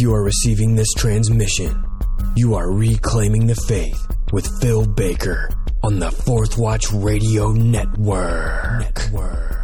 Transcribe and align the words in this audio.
You 0.00 0.14
are 0.14 0.22
receiving 0.22 0.76
this 0.76 0.92
transmission, 0.96 1.84
you 2.36 2.54
are 2.54 2.70
reclaiming 2.70 3.48
the 3.48 3.56
faith 3.56 4.06
with 4.32 4.48
Phil 4.60 4.86
Baker 4.86 5.50
on 5.82 5.98
the 5.98 6.12
Fourth 6.12 6.56
Watch 6.56 6.92
Radio 6.92 7.50
Network. 7.50 8.78
Network. 8.78 9.58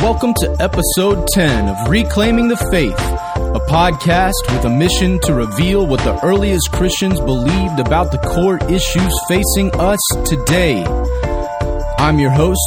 Welcome 0.00 0.32
to 0.34 0.56
episode 0.60 1.26
10 1.34 1.68
of 1.68 1.90
Reclaiming 1.90 2.46
the 2.46 2.56
Faith, 2.70 2.96
a 3.58 3.70
podcast 3.70 4.34
with 4.50 4.64
a 4.64 4.70
mission 4.70 5.18
to 5.20 5.34
reveal 5.34 5.84
what 5.86 6.00
the 6.00 6.24
earliest 6.24 6.70
Christians 6.70 7.18
believed 7.20 7.80
about 7.80 8.12
the 8.12 8.18
core 8.18 8.58
issues 8.70 9.12
facing 9.26 9.74
us 9.74 9.98
today. 10.24 10.84
I'm 11.98 12.20
your 12.20 12.30
host, 12.30 12.60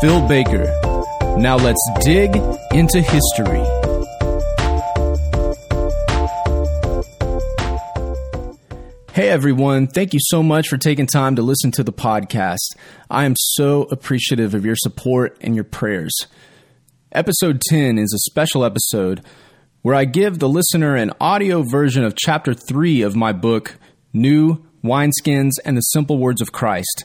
Phil 0.00 0.26
Baker. 0.26 0.64
Now 1.38 1.56
let's 1.56 1.80
dig 2.00 2.34
into 2.72 3.00
history. 3.00 3.62
Hey 9.12 9.28
everyone, 9.28 9.86
thank 9.86 10.14
you 10.14 10.20
so 10.22 10.42
much 10.42 10.68
for 10.68 10.78
taking 10.78 11.06
time 11.06 11.36
to 11.36 11.42
listen 11.42 11.70
to 11.72 11.84
the 11.84 11.92
podcast. 11.92 12.74
I 13.08 13.24
am 13.24 13.34
so 13.36 13.82
appreciative 13.82 14.54
of 14.54 14.64
your 14.64 14.76
support 14.76 15.36
and 15.40 15.54
your 15.54 15.64
prayers. 15.64 16.14
Episode 17.12 17.60
10 17.68 17.98
is 17.98 18.12
a 18.12 18.30
special 18.30 18.64
episode 18.64 19.22
where 19.82 19.94
I 19.94 20.04
give 20.04 20.38
the 20.38 20.48
listener 20.48 20.96
an 20.96 21.12
audio 21.20 21.62
version 21.62 22.04
of 22.04 22.16
chapter 22.16 22.52
3 22.52 23.02
of 23.02 23.14
my 23.14 23.32
book, 23.32 23.76
New 24.12 24.64
Wineskins 24.82 25.52
and 25.64 25.76
the 25.76 25.82
Simple 25.82 26.18
Words 26.18 26.40
of 26.40 26.52
Christ. 26.52 27.04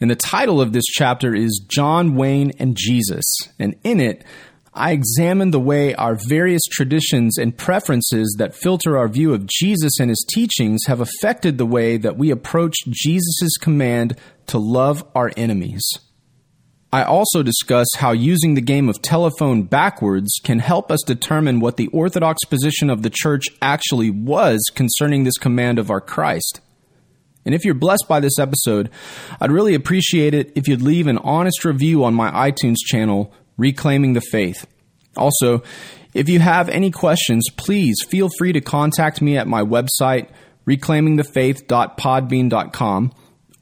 And 0.00 0.10
the 0.10 0.16
title 0.16 0.60
of 0.60 0.72
this 0.72 0.84
chapter 0.84 1.34
is 1.34 1.64
John 1.66 2.14
Wayne 2.14 2.52
and 2.58 2.76
Jesus. 2.76 3.24
And 3.58 3.76
in 3.82 3.98
it, 3.98 4.24
I 4.72 4.92
examine 4.92 5.50
the 5.50 5.60
way 5.60 5.94
our 5.94 6.18
various 6.28 6.62
traditions 6.70 7.38
and 7.38 7.56
preferences 7.56 8.36
that 8.38 8.54
filter 8.54 8.98
our 8.98 9.08
view 9.08 9.32
of 9.32 9.46
Jesus 9.46 9.98
and 9.98 10.10
his 10.10 10.24
teachings 10.32 10.82
have 10.86 11.00
affected 11.00 11.56
the 11.56 11.64
way 11.64 11.96
that 11.96 12.18
we 12.18 12.30
approach 12.30 12.76
Jesus' 12.88 13.56
command 13.58 14.18
to 14.48 14.58
love 14.58 15.02
our 15.14 15.32
enemies. 15.36 15.82
I 16.92 17.02
also 17.02 17.42
discuss 17.42 17.88
how 17.96 18.12
using 18.12 18.54
the 18.54 18.60
game 18.60 18.88
of 18.88 19.02
telephone 19.02 19.64
backwards 19.64 20.30
can 20.42 20.60
help 20.60 20.90
us 20.90 21.02
determine 21.04 21.60
what 21.60 21.76
the 21.76 21.88
orthodox 21.88 22.44
position 22.44 22.90
of 22.90 23.02
the 23.02 23.10
church 23.10 23.44
actually 23.60 24.10
was 24.10 24.62
concerning 24.74 25.24
this 25.24 25.36
command 25.36 25.78
of 25.78 25.90
our 25.90 26.00
Christ. 26.00 26.60
And 27.44 27.54
if 27.54 27.64
you're 27.64 27.74
blessed 27.74 28.06
by 28.08 28.20
this 28.20 28.38
episode, 28.38 28.90
I'd 29.40 29.52
really 29.52 29.74
appreciate 29.74 30.34
it 30.34 30.52
if 30.54 30.68
you'd 30.68 30.82
leave 30.82 31.06
an 31.06 31.18
honest 31.18 31.64
review 31.64 32.04
on 32.04 32.14
my 32.14 32.50
iTunes 32.50 32.78
channel, 32.84 33.32
Reclaiming 33.56 34.14
the 34.14 34.20
Faith. 34.20 34.66
Also, 35.16 35.62
if 36.12 36.28
you 36.28 36.40
have 36.40 36.68
any 36.68 36.90
questions, 36.90 37.48
please 37.56 37.96
feel 38.08 38.28
free 38.38 38.52
to 38.52 38.60
contact 38.60 39.22
me 39.22 39.36
at 39.36 39.46
my 39.46 39.62
website, 39.62 40.28
reclaimingthefaith.podbean.com, 40.66 43.12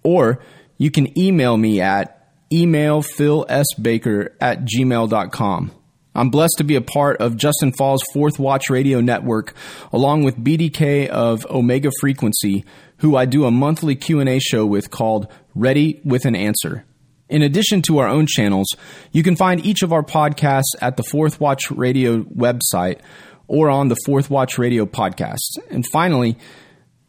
or 0.03 0.43
you 0.79 0.91
can 0.91 1.19
email 1.19 1.57
me 1.57 1.81
at 1.81 2.14
emailphilsbaker 2.55 4.31
at 4.41 4.65
gmail.com. 4.65 5.73
I'm 6.17 6.31
blessed 6.31 6.55
to 6.59 6.65
be 6.65 6.77
a 6.77 6.81
part 6.81 7.21
of 7.21 7.37
Justin 7.37 7.73
Fall's 7.73 8.05
Fourth 8.13 8.39
Watch 8.39 8.71
Radio 8.71 9.01
Network, 9.01 9.55
along 9.93 10.23
with 10.23 10.37
BDK 10.37 11.09
of 11.09 11.45
Omega 11.51 11.91
Frequency, 11.99 12.65
who 12.99 13.17
I 13.17 13.25
do 13.25 13.45
a 13.45 13.51
monthly 13.51 13.97
Q&A 13.97 14.39
show 14.39 14.65
with 14.65 14.93
called 14.93 15.27
Ready 15.57 16.01
with 16.05 16.25
an 16.25 16.37
Answer. 16.37 16.85
In 17.29 17.43
addition 17.43 17.83
to 17.83 17.99
our 17.99 18.07
own 18.07 18.27
channels, 18.29 18.69
you 19.11 19.25
can 19.25 19.35
find 19.35 19.65
each 19.67 19.83
of 19.83 19.93
our 19.93 20.05
podcasts 20.05 20.77
at 20.81 20.97
the 20.97 21.03
Fourth 21.03 21.41
Watch 21.41 21.73
Radio 21.73 22.23
website 22.23 23.01
or 23.49 23.69
on 23.69 23.89
the 23.89 23.97
Fourth 24.07 24.31
Watch 24.31 24.57
Radio 24.57 24.87
podcast. 24.87 25.59
And 25.69 25.85
finally, 25.93 26.39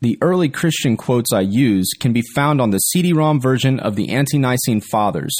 the 0.02 0.18
early 0.22 0.50
Christian 0.50 0.98
quotes 0.98 1.32
I 1.34 1.42
use 1.42 1.90
can 2.00 2.14
be 2.14 2.24
found 2.34 2.62
on 2.62 2.72
the 2.72 2.80
CD-ROM 2.80 3.40
version 3.40 3.80
of 3.80 3.96
the 3.96 4.10
Ante-Nicene 4.10 4.82
Fathers. 4.82 5.36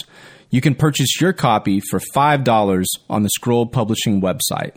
You 0.50 0.62
can 0.62 0.76
purchase 0.76 1.20
your 1.20 1.34
copy 1.34 1.82
for 1.90 2.00
$5 2.00 2.86
on 3.10 3.24
the 3.24 3.30
Scroll 3.30 3.66
Publishing 3.66 4.22
website. 4.22 4.76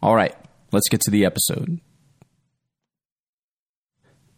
All 0.00 0.14
right, 0.14 0.34
let's 0.72 0.88
get 0.88 1.00
to 1.02 1.10
the 1.10 1.24
episode. 1.24 1.80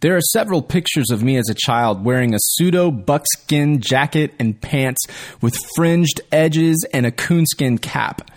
There 0.00 0.16
are 0.16 0.22
several 0.22 0.62
pictures 0.62 1.10
of 1.10 1.22
me 1.22 1.36
as 1.36 1.50
a 1.50 1.54
child 1.54 2.02
wearing 2.02 2.32
a 2.32 2.38
pseudo 2.40 2.90
buckskin 2.90 3.80
jacket 3.82 4.32
and 4.38 4.58
pants 4.58 5.02
with 5.42 5.54
fringed 5.76 6.22
edges 6.32 6.86
and 6.94 7.04
a 7.04 7.10
coonskin 7.10 7.76
cap. 7.76 8.30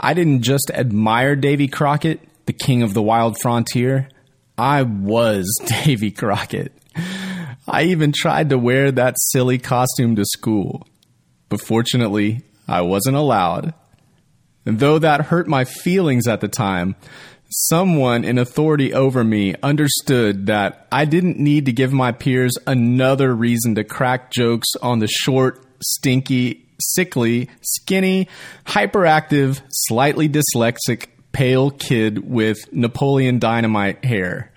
I 0.00 0.14
didn't 0.14 0.42
just 0.42 0.70
admire 0.72 1.36
Davy 1.36 1.68
Crockett, 1.68 2.20
the 2.46 2.54
king 2.54 2.82
of 2.82 2.94
the 2.94 3.02
wild 3.02 3.36
frontier. 3.42 4.08
I 4.58 4.82
was 4.82 5.46
Davy 5.84 6.10
Crockett. 6.10 6.72
I 7.66 7.84
even 7.84 8.12
tried 8.12 8.50
to 8.50 8.58
wear 8.58 8.90
that 8.90 9.14
silly 9.18 9.58
costume 9.58 10.16
to 10.16 10.24
school. 10.24 10.86
But 11.48 11.60
fortunately, 11.60 12.42
I 12.66 12.82
wasn't 12.82 13.16
allowed. 13.16 13.72
And 14.66 14.80
though 14.80 14.98
that 14.98 15.26
hurt 15.26 15.48
my 15.48 15.64
feelings 15.64 16.26
at 16.26 16.40
the 16.40 16.48
time, 16.48 16.96
someone 17.50 18.24
in 18.24 18.36
authority 18.36 18.92
over 18.92 19.24
me 19.24 19.54
understood 19.62 20.46
that 20.46 20.86
I 20.92 21.04
didn't 21.04 21.38
need 21.38 21.66
to 21.66 21.72
give 21.72 21.92
my 21.92 22.12
peers 22.12 22.52
another 22.66 23.34
reason 23.34 23.76
to 23.76 23.84
crack 23.84 24.30
jokes 24.30 24.68
on 24.82 24.98
the 24.98 25.08
short, 25.08 25.64
stinky, 25.82 26.66
sickly, 26.80 27.48
skinny, 27.62 28.28
hyperactive, 28.66 29.62
slightly 29.70 30.28
dyslexic, 30.28 31.06
pale 31.38 31.70
kid 31.70 32.28
with 32.28 32.58
Napoleon 32.72 33.38
Dynamite 33.38 34.04
hair. 34.04 34.52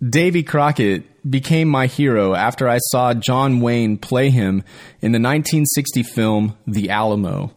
Davy 0.00 0.44
Crockett 0.44 1.28
became 1.28 1.66
my 1.66 1.88
hero 1.88 2.36
after 2.36 2.68
I 2.68 2.78
saw 2.92 3.14
John 3.14 3.60
Wayne 3.60 3.98
play 3.98 4.30
him 4.30 4.62
in 5.00 5.10
the 5.10 5.18
1960 5.18 6.04
film 6.04 6.56
The 6.68 6.90
Alamo 6.90 7.52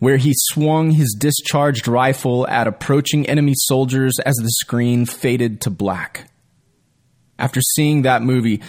where 0.00 0.16
he 0.16 0.32
swung 0.34 0.90
his 0.90 1.16
discharged 1.20 1.86
rifle 1.86 2.48
at 2.48 2.66
approaching 2.66 3.28
enemy 3.28 3.52
soldiers 3.54 4.18
as 4.24 4.34
the 4.34 4.50
screen 4.50 5.06
faded 5.06 5.60
to 5.60 5.70
black. 5.70 6.28
After 7.38 7.60
seeing 7.60 8.02
that 8.02 8.22
movie, 8.22 8.60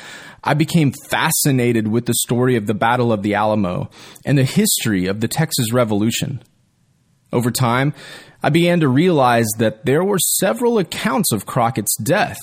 I 0.44 0.54
became 0.54 0.94
fascinated 1.10 1.88
with 1.88 2.06
the 2.06 2.14
story 2.14 2.58
of 2.58 2.68
the 2.68 2.76
Battle 2.76 3.12
of 3.12 3.24
the 3.24 3.34
Alamo 3.34 3.90
and 4.24 4.38
the 4.38 4.44
history 4.44 5.08
of 5.08 5.22
the 5.22 5.28
Texas 5.28 5.74
Revolution. 5.74 6.44
Over 7.32 7.52
time, 7.52 7.94
I 8.42 8.50
began 8.50 8.80
to 8.80 8.88
realize 8.88 9.48
that 9.58 9.86
there 9.86 10.04
were 10.04 10.20
several 10.20 10.78
accounts 10.78 11.32
of 11.32 11.46
Crockett's 11.46 11.96
death. 11.98 12.38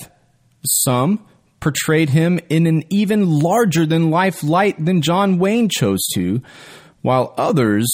Some 0.65 1.25
portrayed 1.59 2.09
him 2.09 2.39
in 2.49 2.67
an 2.67 2.83
even 2.89 3.39
larger 3.39 3.85
than 3.85 4.11
life 4.11 4.43
light 4.43 4.83
than 4.83 5.01
John 5.01 5.39
Wayne 5.39 5.69
chose 5.69 6.05
to, 6.13 6.41
while 7.01 7.33
others 7.37 7.87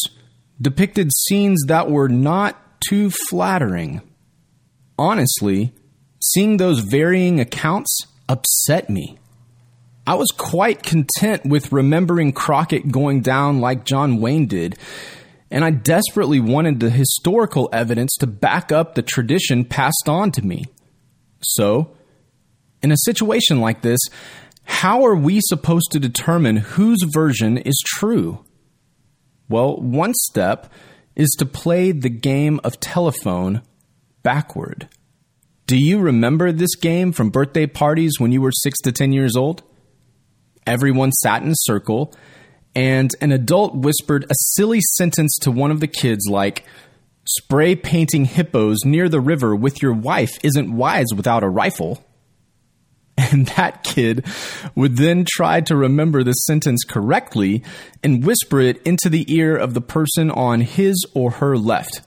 depicted 0.61 1.09
scenes 1.13 1.63
that 1.67 1.89
were 1.89 2.09
not 2.09 2.57
too 2.87 3.09
flattering. 3.09 4.01
Honestly, 4.97 5.73
seeing 6.21 6.57
those 6.57 6.79
varying 6.79 7.39
accounts 7.39 7.97
upset 8.27 8.89
me. 8.89 9.17
I 10.05 10.15
was 10.15 10.31
quite 10.35 10.83
content 10.83 11.45
with 11.45 11.71
remembering 11.71 12.33
Crockett 12.33 12.91
going 12.91 13.21
down 13.21 13.61
like 13.61 13.85
John 13.85 14.19
Wayne 14.19 14.47
did, 14.47 14.77
and 15.51 15.65
I 15.65 15.71
desperately 15.71 16.39
wanted 16.39 16.79
the 16.79 16.89
historical 16.89 17.69
evidence 17.73 18.15
to 18.19 18.27
back 18.27 18.71
up 18.71 18.95
the 18.95 19.01
tradition 19.01 19.65
passed 19.65 20.07
on 20.07 20.31
to 20.31 20.45
me. 20.45 20.65
So, 21.41 21.95
in 22.81 22.91
a 22.91 22.97
situation 22.97 23.59
like 23.59 23.81
this, 23.81 23.99
how 24.63 25.05
are 25.05 25.15
we 25.15 25.39
supposed 25.41 25.91
to 25.91 25.99
determine 25.99 26.57
whose 26.57 27.03
version 27.13 27.57
is 27.57 27.83
true? 27.85 28.43
Well, 29.49 29.75
one 29.77 30.13
step 30.13 30.71
is 31.15 31.29
to 31.39 31.45
play 31.45 31.91
the 31.91 32.09
game 32.09 32.61
of 32.63 32.79
telephone 32.79 33.61
backward. 34.23 34.87
Do 35.67 35.77
you 35.77 35.99
remember 35.99 36.51
this 36.51 36.75
game 36.75 37.11
from 37.11 37.29
birthday 37.29 37.65
parties 37.65 38.13
when 38.17 38.31
you 38.31 38.41
were 38.41 38.51
6 38.51 38.79
to 38.81 38.91
10 38.91 39.11
years 39.11 39.35
old? 39.35 39.63
Everyone 40.65 41.11
sat 41.11 41.43
in 41.43 41.49
a 41.49 41.55
circle, 41.57 42.13
and 42.75 43.11
an 43.21 43.31
adult 43.31 43.75
whispered 43.75 44.25
a 44.25 44.35
silly 44.53 44.79
sentence 44.95 45.37
to 45.41 45.51
one 45.51 45.71
of 45.71 45.79
the 45.79 45.87
kids 45.87 46.27
like, 46.29 46.65
Spray 47.25 47.75
painting 47.75 48.25
hippos 48.25 48.79
near 48.83 49.07
the 49.07 49.21
river 49.21 49.55
with 49.55 49.81
your 49.81 49.93
wife 49.93 50.39
isn't 50.43 50.75
wise 50.75 51.07
without 51.15 51.43
a 51.43 51.49
rifle. 51.49 52.03
And 53.17 53.47
that 53.49 53.83
kid 53.83 54.25
would 54.73 54.97
then 54.97 55.25
try 55.29 55.61
to 55.61 55.75
remember 55.75 56.23
the 56.23 56.31
sentence 56.31 56.83
correctly 56.83 57.61
and 58.01 58.25
whisper 58.25 58.59
it 58.59 58.81
into 58.83 59.09
the 59.09 59.31
ear 59.31 59.55
of 59.55 59.73
the 59.73 59.81
person 59.81 60.31
on 60.31 60.61
his 60.61 61.05
or 61.13 61.31
her 61.31 61.55
left. 61.55 62.01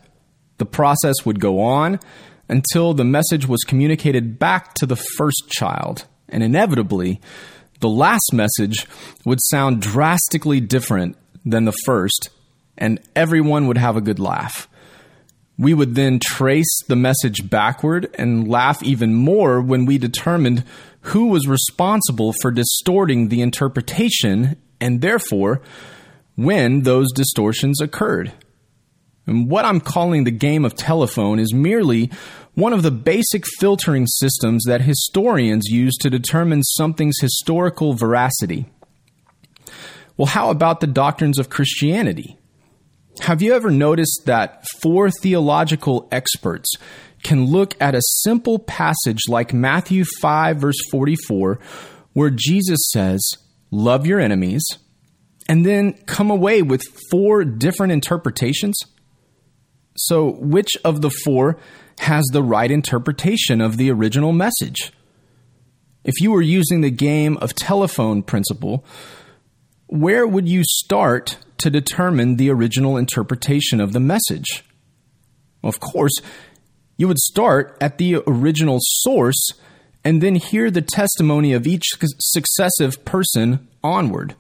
The 0.59 0.67
process 0.67 1.25
would 1.25 1.41
go 1.41 1.61
on 1.61 2.01
until 2.49 2.95
the 2.95 3.05
message 3.05 3.47
was 3.47 3.63
communicated 3.63 4.39
back 4.39 4.75
to 4.75 4.87
the 4.87 4.97
first 4.97 5.45
child, 5.51 6.07
and 6.29 6.43
inevitably, 6.43 7.21
The 7.81 7.89
last 7.89 8.33
message 8.33 8.87
would 9.25 9.41
sound 9.43 9.83
drastically 9.83 10.61
different 10.61 11.17
than 11.45 11.65
the 11.65 11.77
first, 11.85 12.31
and 12.79 13.01
everyone 13.15 13.67
would 13.67 13.79
have 13.79 13.97
a 13.97 14.01
good 14.01 14.19
laugh. 14.19 14.69
We 15.57 15.75
would 15.75 15.95
then 15.95 16.19
trace 16.19 16.83
the 16.89 16.97
message 16.97 17.49
backward 17.49 18.11
and 18.15 18.49
laugh 18.49 18.83
even 18.83 19.15
more 19.15 19.61
when 19.61 19.87
we 19.87 19.99
determined 19.99 20.65
who 21.03 21.27
was 21.27 21.47
responsible 21.47 22.33
for 22.41 22.51
distorting 22.51 23.29
the 23.29 23.43
interpretation 23.43 24.57
and 24.81 25.01
therefore 25.01 25.61
when 26.35 26.83
those 26.83 27.13
distortions 27.13 27.81
occurred. 27.81 28.33
And 29.27 29.49
what 29.49 29.65
I'm 29.65 29.81
calling 29.81 30.25
the 30.25 30.31
game 30.31 30.65
of 30.65 30.75
telephone 30.75 31.39
is 31.39 31.55
merely 31.55 32.11
one 32.55 32.73
of 32.73 32.83
the 32.83 32.91
basic 32.91 33.45
filtering 33.59 34.07
systems 34.07 34.65
that 34.65 34.83
historians 34.83 35.67
use 35.67 35.97
to 35.97 36.11
determine 36.11 36.63
something's 36.63 37.19
historical 37.21 37.95
veracity. 37.95 38.67
Well, 40.17 40.27
how 40.27 40.51
about 40.51 40.81
the 40.81 40.87
doctrines 40.87 41.39
of 41.39 41.51
Christianity? 41.51 42.39
Have 43.21 43.43
you 43.43 43.55
ever 43.55 43.71
noticed 43.71 44.23
that 44.27 44.65
four 44.81 45.11
theological 45.11 46.09
experts 46.13 46.71
can 47.25 47.47
look 47.47 47.75
at 47.81 47.95
a 47.95 48.03
simple 48.23 48.59
passage 48.59 49.23
like 49.29 49.53
Matthew 49.53 50.05
5, 50.21 50.59
verse 50.59 50.79
44, 50.91 51.59
where 52.13 52.31
Jesus 52.31 52.79
says, 52.93 53.21
Love 53.71 54.07
your 54.07 54.21
enemies, 54.21 54.65
and 55.49 55.67
then 55.67 55.95
come 56.07 56.31
away 56.31 56.63
with 56.63 56.83
four 57.11 57.45
different 57.45 57.93
interpretations? 57.93 58.77
So, 59.97 60.31
which 60.31 60.71
of 60.85 61.03
the 61.03 61.11
four 61.11 61.57
has 62.01 62.25
the 62.33 62.43
right 62.43 62.71
interpretation 62.71 63.61
of 63.61 63.77
the 63.77 63.91
original 63.91 64.33
message? 64.33 64.93
If 66.03 66.21
you 66.21 66.33
were 66.33 66.43
using 66.43 66.81
the 66.81 66.91
game 66.91 67.37
of 67.39 67.55
telephone 67.55 68.23
principle, 68.23 68.85
where 69.87 70.27
would 70.27 70.49
you 70.49 70.63
start 70.65 71.39
to 71.59 71.71
determine 71.71 72.37
the 72.37 72.51
original 72.51 72.97
interpretation 72.97 73.81
of 73.81 73.93
the 73.93 74.01
message? 74.01 74.65
Of 75.63 75.81
course, 75.81 76.13
you 76.97 77.09
would 77.09 77.19
start 77.19 77.77
at 77.81 77.99
the 77.99 78.17
original 78.27 78.79
source 78.81 79.51
and 80.05 80.23
then 80.23 80.35
hear 80.35 80.71
the 80.71 80.83
testimony 80.83 81.53
of 81.53 81.67
each 81.67 81.85
successive 82.21 83.05
person 83.05 83.69
onward. 83.83 84.35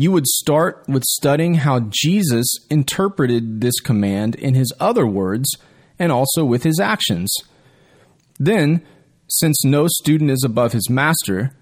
You 0.00 0.12
would 0.12 0.28
start 0.28 0.84
with 0.86 1.02
studying 1.02 1.54
how 1.54 1.80
Jesus 1.90 2.46
interpreted 2.70 3.60
this 3.60 3.80
command 3.80 4.36
in 4.36 4.54
his 4.54 4.72
other 4.78 5.04
words 5.04 5.56
and 5.98 6.12
also 6.12 6.44
with 6.44 6.62
his 6.62 6.78
actions. 6.78 7.34
Then, 8.38 8.86
since 9.26 9.64
no 9.64 9.88
student 9.88 10.30
is 10.30 10.44
above 10.44 10.72
his 10.72 10.88
master, 10.88 11.52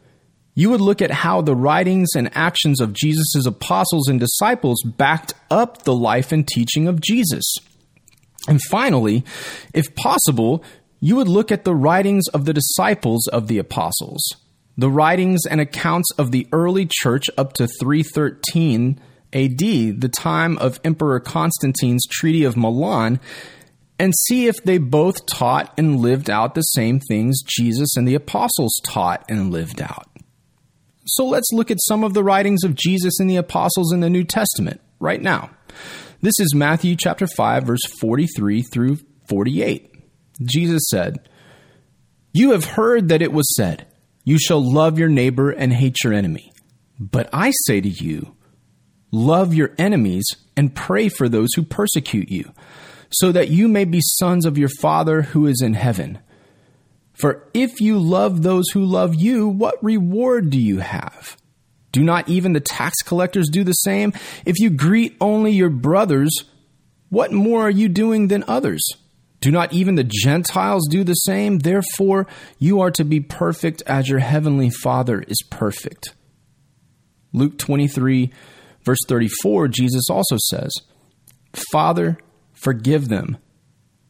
you 0.55 0.69
would 0.69 0.83
look 0.83 1.01
at 1.01 1.11
how 1.11 1.41
the 1.41 1.57
writings 1.57 2.11
and 2.15 2.31
actions 2.37 2.79
of 2.79 2.93
Jesus' 2.93 3.47
apostles 3.47 4.07
and 4.07 4.21
disciples 4.21 4.83
backed 4.85 5.33
up 5.51 5.85
the 5.85 5.95
life 5.95 6.31
and 6.31 6.47
teaching 6.47 6.87
of 6.87 7.01
Jesus. 7.01 7.55
And 8.47 8.61
finally, 8.65 9.25
if 9.73 9.95
possible, 9.95 10.63
you 11.01 11.17
would 11.17 11.29
look 11.29 11.51
at 11.51 11.65
the 11.65 11.75
writings 11.75 12.29
of 12.35 12.45
the 12.45 12.53
disciples 12.53 13.27
of 13.29 13.49
the 13.49 13.57
apostles, 13.57 14.23
the 14.77 14.91
writings 14.91 15.47
and 15.49 15.61
accounts 15.61 16.11
of 16.19 16.31
the 16.31 16.47
early 16.53 16.87
church 16.87 17.27
up 17.39 17.55
to 17.55 17.67
313 17.81 19.01
AD, 19.33 19.59
the 19.59 20.11
time 20.13 20.59
of 20.59 20.81
Emperor 20.85 21.21
Constantine's 21.21 22.07
Treaty 22.07 22.45
of 22.45 22.57
Milan, 22.57 23.21
and 23.99 24.13
see 24.27 24.47
if 24.47 24.63
they 24.63 24.79
both 24.79 25.27
taught 25.27 25.73
and 25.79 26.01
lived 26.01 26.29
out 26.29 26.55
the 26.55 26.63
same 26.63 27.01
things 27.01 27.43
Jesus 27.43 27.97
and 27.97 28.07
the 28.07 28.15
apostles 28.15 28.79
taught 28.85 29.25
and 29.29 29.51
lived 29.51 29.81
out. 29.81 30.09
So 31.07 31.25
let's 31.25 31.53
look 31.53 31.71
at 31.71 31.83
some 31.83 32.05
of 32.05 32.15
the 32.15 32.25
writings 32.25 32.63
of 32.65 32.75
Jesus 32.75 33.19
and 33.21 33.31
the 33.31 33.37
apostles 33.37 33.93
in 33.93 34.01
the 34.01 34.11
New 34.11 34.25
Testament 34.25 34.81
right 35.01 35.23
now. 35.23 35.51
This 36.21 36.39
is 36.39 36.55
Matthew 36.55 36.97
chapter 36.99 37.27
5 37.27 37.65
verse 37.65 37.85
43 38.01 38.63
through 38.63 38.99
48. 39.29 39.95
Jesus 40.43 40.83
said, 40.91 41.29
"You 42.33 42.51
have 42.51 42.65
heard 42.65 43.09
that 43.09 43.23
it 43.23 43.33
was 43.33 43.55
said, 43.55 43.87
you 44.27 44.39
shall 44.39 44.61
love 44.61 44.99
your 44.99 45.09
neighbor 45.09 45.51
and 45.51 45.73
hate 45.73 45.97
your 46.05 46.13
enemy. 46.13 46.53
But 47.01 47.31
I 47.33 47.53
say 47.65 47.81
to 47.81 47.89
you, 47.89 48.35
love 49.11 49.55
your 49.55 49.73
enemies 49.79 50.27
and 50.57 50.75
pray 50.75 51.09
for 51.09 51.29
those 51.29 51.51
who 51.55 51.63
persecute 51.63 52.29
you, 52.29 52.53
so 53.11 53.31
that 53.31 53.49
you 53.49 53.69
may 53.69 53.85
be 53.85 54.01
sons 54.03 54.45
of 54.45 54.59
your 54.59 54.69
Father 54.81 55.23
who 55.23 55.47
is 55.47 55.63
in 55.63 55.75
heaven." 55.75 56.19
For 57.15 57.49
if 57.55 57.81
you 57.81 57.99
love 57.99 58.43
those 58.43 58.65
who 58.75 58.85
love 58.85 59.15
you, 59.15 59.49
what 59.49 59.83
reward 59.83 60.51
do 60.51 60.61
you 60.61 60.81
have? 60.81 61.39
Do 61.93 62.05
not 62.05 62.29
even 62.29 62.53
the 62.53 62.61
tax 62.61 63.01
collectors 63.03 63.49
do 63.49 63.65
the 63.65 63.73
same? 63.73 64.13
If 64.45 64.59
you 64.59 64.69
greet 64.69 65.17
only 65.19 65.53
your 65.53 65.71
brothers, 65.71 66.45
what 67.09 67.33
more 67.33 67.63
are 67.63 67.71
you 67.71 67.89
doing 67.89 68.29
than 68.29 68.45
others? 68.47 68.83
Do 69.41 69.51
not 69.51 69.73
even 69.73 69.95
the 69.95 70.05
Gentiles 70.05 70.89
do 70.91 71.05
the 71.05 71.15
same? 71.15 71.59
Therefore, 71.59 72.27
you 72.59 72.81
are 72.81 72.91
to 72.93 73.05
be 73.05 73.21
perfect 73.21 73.83
as 73.87 74.09
your 74.09 74.19
heavenly 74.19 74.71
Father 74.71 75.21
is 75.21 75.43
perfect. 75.51 76.15
Luke 77.33 77.59
23, 77.59 78.33
verse 78.83 78.99
34, 79.09 79.69
Jesus 79.69 80.09
also 80.11 80.37
says, 80.49 80.73
Father, 81.71 82.19
forgive 82.55 83.09
them 83.09 83.37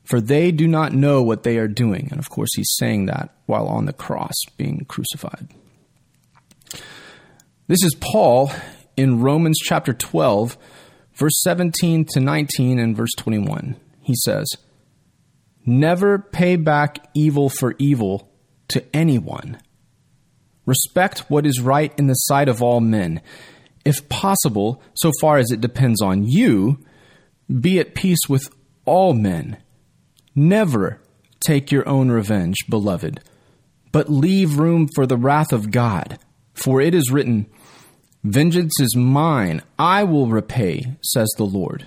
for 0.07 0.21
they 0.21 0.53
do 0.53 0.69
not 0.69 0.93
know 0.93 1.23
what 1.23 1.43
they 1.43 1.59
are 1.59 1.69
doing. 1.69 2.09
And 2.11 2.19
of 2.19 2.31
course, 2.31 2.51
he's 2.55 2.75
saying 2.79 3.07
that 3.07 3.35
while 3.47 3.67
on 3.67 3.87
the 3.87 3.93
cross 3.93 4.35
being 4.57 4.87
crucified. 4.89 5.49
This 7.67 7.83
is 7.83 7.97
Paul 7.97 8.53
in 8.97 9.21
Romans 9.21 9.59
chapter 9.63 9.93
12, 9.93 10.57
verse 11.15 11.43
17 11.43 12.07
to 12.13 12.21
19 12.21 12.79
and 12.79 12.97
verse 12.97 13.11
21. 13.19 13.77
He 14.01 14.15
says, 14.25 14.47
Never 15.67 16.19
pay 16.21 16.55
back 16.55 17.09
evil 17.15 17.51
for 17.51 17.75
evil 17.79 18.31
to 18.69 18.85
anyone. 18.95 19.59
Respect 20.65 21.29
what 21.29 21.45
is 21.45 21.61
right 21.61 21.93
in 21.99 22.07
the 22.07 22.15
sight 22.15 22.49
of 22.49 22.63
all 22.63 22.81
men. 22.81 23.21
If 23.85 24.09
possible, 24.09 24.81
so 24.95 25.11
far 25.21 25.39
as 25.39 25.51
it 25.51 25.61
depends 25.61 26.01
on 26.01 26.25
you, 26.25 26.79
be 27.61 27.79
at 27.81 27.95
peace 27.95 28.29
with 28.29 28.49
all 28.85 29.13
men. 29.13 29.59
Never 30.35 31.01
take 31.41 31.71
your 31.71 31.89
own 31.89 32.11
revenge, 32.11 32.57
beloved, 32.69 33.21
but 33.93 34.11
leave 34.11 34.59
room 34.59 34.89
for 34.95 35.07
the 35.07 35.17
wrath 35.17 35.53
of 35.53 35.71
God. 35.71 36.19
For 36.55 36.81
it 36.81 36.95
is 36.95 37.11
written, 37.13 37.47
Vengeance 38.25 38.81
is 38.81 38.97
mine, 38.97 39.63
I 39.79 40.03
will 40.03 40.27
repay, 40.27 40.97
says 41.01 41.29
the 41.37 41.45
Lord. 41.45 41.87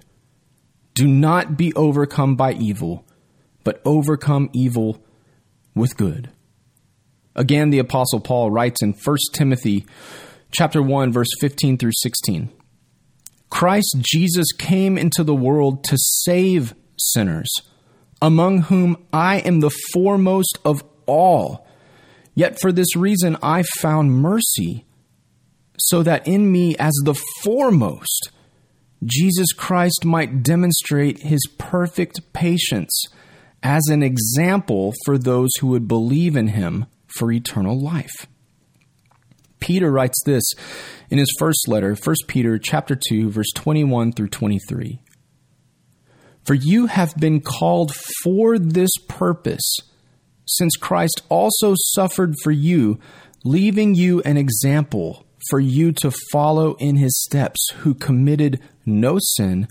Do 0.94 1.08
not 1.08 1.58
be 1.58 1.74
overcome 1.74 2.36
by 2.36 2.54
evil, 2.54 3.06
but 3.64 3.82
overcome 3.86 4.50
evil 4.54 5.04
with 5.76 5.98
good. 5.98 6.30
Again, 7.36 7.70
the 7.70 7.80
apostle 7.80 8.20
Paul 8.20 8.52
writes 8.52 8.82
in 8.82 8.94
1 8.94 9.18
Timothy 9.34 9.86
chapter 10.52 10.82
1 10.82 11.12
verse 11.12 11.30
15 11.40 11.78
through 11.78 11.92
16. 11.94 12.50
Christ 13.50 13.98
Jesus 14.00 14.52
came 14.52 14.98
into 14.98 15.24
the 15.24 15.36
world 15.36 15.84
to 15.86 15.98
save 15.98 16.74
sinners 16.98 17.50
among 18.22 18.64
whom 18.64 18.98
I 19.14 19.38
am 19.40 19.60
the 19.60 19.72
foremost 19.94 20.60
of 20.66 20.84
all. 21.06 21.66
Yet 22.36 22.60
for 22.62 22.72
this 22.72 22.96
reason 22.96 23.38
I 23.42 23.64
found 23.80 24.14
mercy, 24.14 24.86
so 25.78 26.04
that 26.04 26.28
in 26.28 26.52
me, 26.52 26.76
as 26.78 26.94
the 27.04 27.16
foremost, 27.42 28.32
Jesus 29.04 29.54
Christ 29.54 30.04
might 30.04 30.44
demonstrate 30.44 31.24
his 31.24 31.40
perfect 31.58 32.34
patience 32.34 33.06
as 33.64 33.84
an 33.90 34.04
example 34.04 34.94
for 35.06 35.18
those 35.18 35.50
who 35.60 35.68
would 35.68 35.88
believe 35.88 36.36
in 36.36 36.50
him 36.50 36.86
for 37.08 37.32
eternal 37.32 37.80
life. 37.80 38.28
Peter 39.60 39.92
writes 39.92 40.18
this 40.26 40.44
in 41.10 41.18
his 41.18 41.34
first 41.38 41.68
letter, 41.68 41.96
1 41.96 42.16
Peter 42.28 42.58
chapter 42.58 42.98
2 43.10 43.30
verse 43.30 43.52
21 43.56 44.14
through 44.14 44.30
23. 44.30 45.02
For 46.46 46.54
you 46.54 46.88
have 46.88 47.16
been 47.18 47.42
called 47.42 47.94
for 48.24 48.58
this 48.58 48.92
purpose, 49.08 49.78
since 50.48 50.76
Christ 50.78 51.22
also 51.30 51.76
suffered 51.94 52.34
for 52.44 52.52
you, 52.52 53.00
leaving 53.44 53.94
you 53.94 54.22
an 54.22 54.38
example 54.38 55.26
for 55.50 55.60
you 55.60 55.92
to 55.92 56.12
follow 56.32 56.74
in 56.76 56.96
his 56.96 57.22
steps, 57.22 57.70
who 57.80 57.94
committed 57.94 58.60
no 58.86 59.20
sin, 59.20 59.68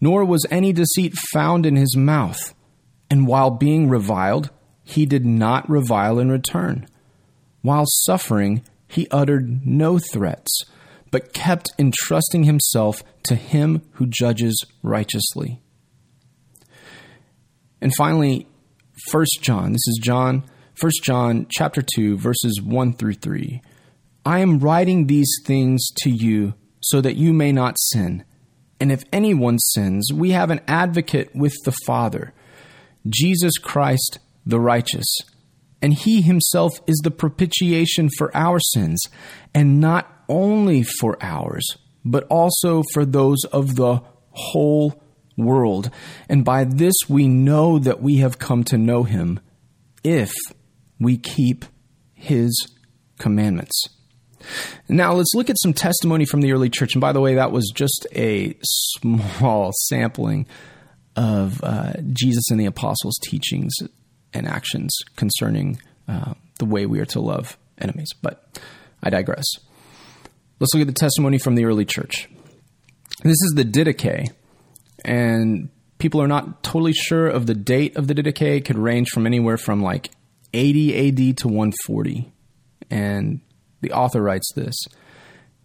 nor 0.00 0.24
was 0.24 0.44
any 0.50 0.72
deceit 0.72 1.14
found 1.32 1.64
in 1.64 1.76
his 1.76 1.96
mouth. 1.96 2.54
And 3.10 3.26
while 3.26 3.50
being 3.50 3.88
reviled, 3.88 4.50
he 4.82 5.06
did 5.06 5.24
not 5.24 5.68
revile 5.68 6.18
in 6.18 6.30
return. 6.30 6.86
While 7.62 7.84
suffering, 7.86 8.62
he 8.88 9.08
uttered 9.10 9.66
no 9.66 9.98
threats, 9.98 10.64
but 11.10 11.32
kept 11.32 11.72
entrusting 11.78 12.44
himself 12.44 13.02
to 13.24 13.34
him 13.34 13.82
who 13.92 14.06
judges 14.06 14.64
righteously. 14.82 15.60
And 17.80 17.94
finally, 17.94 18.46
First 19.10 19.38
John. 19.42 19.72
This 19.72 19.86
is 19.88 20.00
John, 20.02 20.44
First 20.74 21.02
John 21.04 21.46
chapter 21.50 21.82
2, 21.82 22.16
verses 22.18 22.60
1 22.62 22.94
through 22.94 23.14
3. 23.14 23.62
I 24.24 24.38
am 24.40 24.58
writing 24.58 25.06
these 25.06 25.30
things 25.44 25.86
to 25.98 26.10
you 26.10 26.54
so 26.80 27.00
that 27.00 27.16
you 27.16 27.32
may 27.32 27.52
not 27.52 27.76
sin. 27.78 28.24
And 28.80 28.90
if 28.90 29.04
anyone 29.12 29.58
sins, 29.58 30.10
we 30.12 30.30
have 30.30 30.50
an 30.50 30.60
advocate 30.66 31.34
with 31.34 31.54
the 31.64 31.74
Father, 31.84 32.32
Jesus 33.08 33.58
Christ 33.58 34.18
the 34.44 34.60
righteous. 34.60 35.06
And 35.82 35.92
he 35.92 36.22
himself 36.22 36.80
is 36.86 37.00
the 37.02 37.10
propitiation 37.10 38.08
for 38.16 38.34
our 38.34 38.58
sins, 38.58 39.02
and 39.54 39.80
not 39.80 40.10
only 40.28 40.82
for 40.82 41.18
ours, 41.20 41.64
but 42.04 42.24
also 42.24 42.82
for 42.94 43.04
those 43.04 43.44
of 43.52 43.76
the 43.76 44.00
whole 44.30 45.02
world. 45.36 45.90
And 46.28 46.44
by 46.44 46.64
this 46.64 46.94
we 47.08 47.28
know 47.28 47.78
that 47.78 48.00
we 48.00 48.18
have 48.18 48.38
come 48.38 48.64
to 48.64 48.78
know 48.78 49.02
him 49.02 49.40
if 50.02 50.32
we 50.98 51.18
keep 51.18 51.64
his 52.14 52.54
commandments. 53.18 53.88
Now, 54.88 55.12
let's 55.14 55.34
look 55.34 55.50
at 55.50 55.56
some 55.60 55.72
testimony 55.72 56.24
from 56.24 56.40
the 56.40 56.52
early 56.52 56.70
church. 56.70 56.94
And 56.94 57.00
by 57.00 57.12
the 57.12 57.20
way, 57.20 57.34
that 57.34 57.50
was 57.52 57.72
just 57.74 58.06
a 58.14 58.56
small 58.62 59.72
sampling 59.88 60.46
of 61.16 61.62
uh, 61.62 61.94
Jesus 62.12 62.50
and 62.50 62.60
the 62.60 62.66
apostles' 62.66 63.18
teachings 63.22 63.74
and 64.32 64.46
actions 64.46 64.94
concerning 65.16 65.80
uh, 66.08 66.34
the 66.58 66.64
way 66.64 66.86
we 66.86 67.00
are 67.00 67.06
to 67.06 67.20
love 67.20 67.56
enemies. 67.78 68.08
But 68.22 68.60
I 69.02 69.10
digress. 69.10 69.46
Let's 70.60 70.72
look 70.74 70.82
at 70.82 70.86
the 70.86 70.92
testimony 70.92 71.38
from 71.38 71.54
the 71.54 71.64
early 71.64 71.84
church. 71.84 72.28
This 73.22 73.32
is 73.42 73.54
the 73.56 73.64
Didache, 73.64 74.30
and 75.04 75.70
people 75.98 76.20
are 76.22 76.28
not 76.28 76.62
totally 76.62 76.92
sure 76.92 77.26
of 77.26 77.46
the 77.46 77.54
date 77.54 77.96
of 77.96 78.08
the 78.08 78.14
Didache. 78.14 78.58
It 78.58 78.64
could 78.64 78.78
range 78.78 79.08
from 79.08 79.26
anywhere 79.26 79.56
from 79.56 79.82
like 79.82 80.10
80 80.52 81.08
AD 81.08 81.38
to 81.38 81.48
140. 81.48 82.32
And 82.90 83.40
the 83.80 83.92
author 83.92 84.22
writes 84.22 84.50
this 84.54 84.74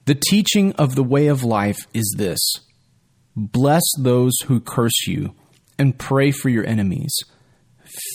The 0.06 0.16
teaching 0.16 0.74
of 0.74 0.96
the 0.96 1.04
way 1.04 1.28
of 1.28 1.44
life 1.44 1.88
is 1.94 2.16
this 2.18 2.40
bless 3.36 3.84
those 3.98 4.34
who 4.46 4.60
curse 4.60 5.08
you, 5.08 5.34
and 5.82 5.98
pray 5.98 6.30
for 6.30 6.48
your 6.48 6.66
enemies. 6.66 7.12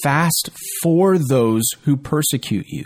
Fast 0.04 0.50
for 0.82 1.18
those 1.18 1.64
who 1.82 1.96
persecute 1.96 2.68
you. 2.68 2.84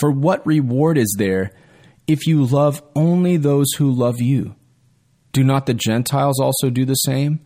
For 0.00 0.10
what 0.10 0.46
reward 0.46 0.96
is 0.96 1.14
there 1.18 1.52
if 2.06 2.26
you 2.26 2.46
love 2.46 2.82
only 2.96 3.36
those 3.36 3.70
who 3.76 3.92
love 3.92 4.22
you? 4.22 4.56
Do 5.32 5.44
not 5.44 5.66
the 5.66 5.74
Gentiles 5.74 6.40
also 6.40 6.70
do 6.70 6.86
the 6.86 6.94
same? 6.94 7.40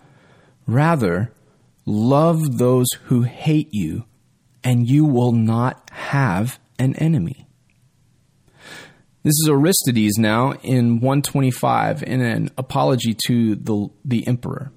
Rather, 0.64 1.32
love 1.84 2.58
those 2.58 2.86
who 3.06 3.22
hate 3.22 3.70
you, 3.72 4.04
and 4.62 4.88
you 4.88 5.04
will 5.04 5.32
not 5.32 5.90
have 5.90 6.60
an 6.78 6.94
enemy. 6.96 7.48
This 9.24 9.34
is 9.42 9.48
Aristides 9.50 10.18
now 10.18 10.52
in 10.62 11.00
125 11.00 12.04
in 12.04 12.20
an 12.20 12.50
apology 12.56 13.16
to 13.26 13.56
the, 13.56 13.88
the 14.04 14.26
emperor. 14.28 14.70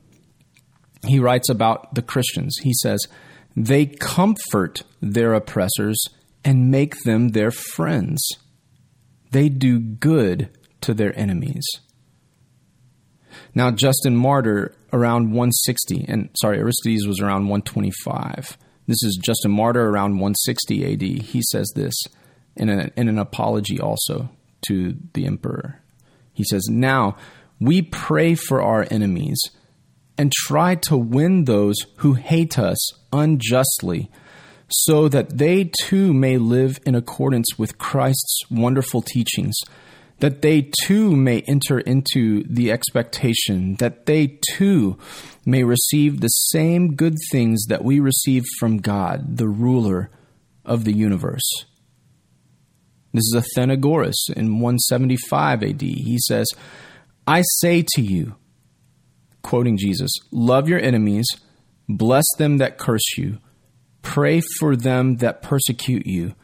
He 1.05 1.19
writes 1.19 1.49
about 1.49 1.95
the 1.95 2.01
Christians. 2.01 2.57
He 2.61 2.73
says, 2.73 3.05
They 3.55 3.85
comfort 3.85 4.83
their 5.01 5.33
oppressors 5.33 6.03
and 6.43 6.71
make 6.71 7.03
them 7.03 7.29
their 7.29 7.51
friends. 7.51 8.27
They 9.31 9.49
do 9.49 9.79
good 9.79 10.49
to 10.81 10.93
their 10.93 11.17
enemies. 11.17 11.65
Now, 13.53 13.71
Justin 13.71 14.15
Martyr 14.15 14.75
around 14.93 15.31
160, 15.31 16.05
and 16.07 16.29
sorry, 16.39 16.59
Aristides 16.59 17.07
was 17.07 17.19
around 17.19 17.47
125. 17.47 18.57
This 18.87 19.03
is 19.03 19.19
Justin 19.23 19.51
Martyr 19.51 19.89
around 19.89 20.13
160 20.13 20.93
AD. 20.93 21.01
He 21.23 21.41
says 21.51 21.71
this 21.75 21.93
in, 22.55 22.69
a, 22.69 22.91
in 22.95 23.07
an 23.07 23.17
apology 23.17 23.79
also 23.79 24.29
to 24.67 24.97
the 25.13 25.25
emperor. 25.25 25.81
He 26.33 26.43
says, 26.43 26.67
Now 26.69 27.15
we 27.59 27.81
pray 27.81 28.35
for 28.35 28.61
our 28.61 28.85
enemies 28.91 29.39
and 30.21 30.31
try 30.31 30.75
to 30.75 30.95
win 30.95 31.45
those 31.45 31.75
who 31.95 32.13
hate 32.13 32.59
us 32.59 32.77
unjustly, 33.11 34.07
so 34.67 35.09
that 35.09 35.39
they 35.39 35.71
too 35.81 36.13
may 36.13 36.37
live 36.37 36.77
in 36.85 36.93
accordance 36.93 37.47
with 37.57 37.79
Christ's 37.79 38.43
wonderful 38.51 39.01
teachings, 39.01 39.55
that 40.19 40.43
they 40.43 40.69
too 40.83 41.15
may 41.15 41.41
enter 41.47 41.79
into 41.79 42.43
the 42.43 42.71
expectation, 42.71 43.73
that 43.77 44.05
they 44.05 44.37
too 44.51 44.95
may 45.43 45.63
receive 45.63 46.21
the 46.21 46.27
same 46.27 46.93
good 46.93 47.15
things 47.31 47.65
that 47.69 47.83
we 47.83 47.99
receive 47.99 48.45
from 48.59 48.77
God, 48.77 49.37
the 49.37 49.49
ruler 49.49 50.11
of 50.63 50.85
the 50.85 50.93
universe. 50.93 51.65
This 53.11 53.23
is 53.33 53.43
Athenagoras 53.43 54.29
in 54.35 54.59
175 54.59 55.63
AD. 55.63 55.81
He 55.81 56.19
says, 56.27 56.47
I 57.25 57.41
say 57.57 57.83
to 57.95 58.03
you, 58.03 58.35
quoting 59.41 59.77
Jesus, 59.77 60.11
love 60.31 60.67
your 60.67 60.79
enemies, 60.79 61.27
bless 61.87 62.25
them 62.37 62.57
that 62.57 62.77
curse 62.77 63.17
you, 63.17 63.39
pray 64.01 64.41
for 64.59 64.75
them 64.75 65.17
that 65.17 65.41
persecute 65.41 66.05
you, 66.05 66.35